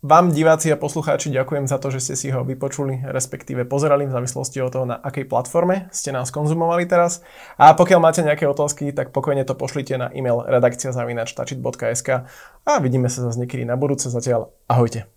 Vám, 0.06 0.30
diváci 0.30 0.70
a 0.70 0.78
poslucháči, 0.78 1.34
ďakujem 1.34 1.66
za 1.66 1.82
to, 1.82 1.90
že 1.90 1.98
ste 1.98 2.14
si 2.14 2.28
ho 2.30 2.46
vypočuli, 2.46 3.02
respektíve 3.10 3.66
pozerali 3.66 4.06
v 4.06 4.14
závislosti 4.14 4.62
od 4.62 4.70
toho, 4.70 4.86
na 4.86 5.02
akej 5.02 5.26
platforme 5.26 5.90
ste 5.90 6.14
nás 6.14 6.30
konzumovali 6.30 6.86
teraz. 6.86 7.26
A 7.58 7.74
pokiaľ 7.74 8.00
máte 8.06 8.22
nejaké 8.22 8.46
otázky, 8.46 8.94
tak 8.94 9.10
pokojne 9.10 9.42
to 9.50 9.58
pošlite 9.58 9.98
na 9.98 10.14
e-mail 10.14 10.46
redakcia.tačit.sk 10.46 12.10
a 12.70 12.74
vidíme 12.86 13.10
sa 13.10 13.26
zase 13.26 13.42
niekedy 13.42 13.66
na 13.66 13.74
budúce. 13.82 14.14
Zatiaľ 14.14 14.54
ahojte. 14.70 15.10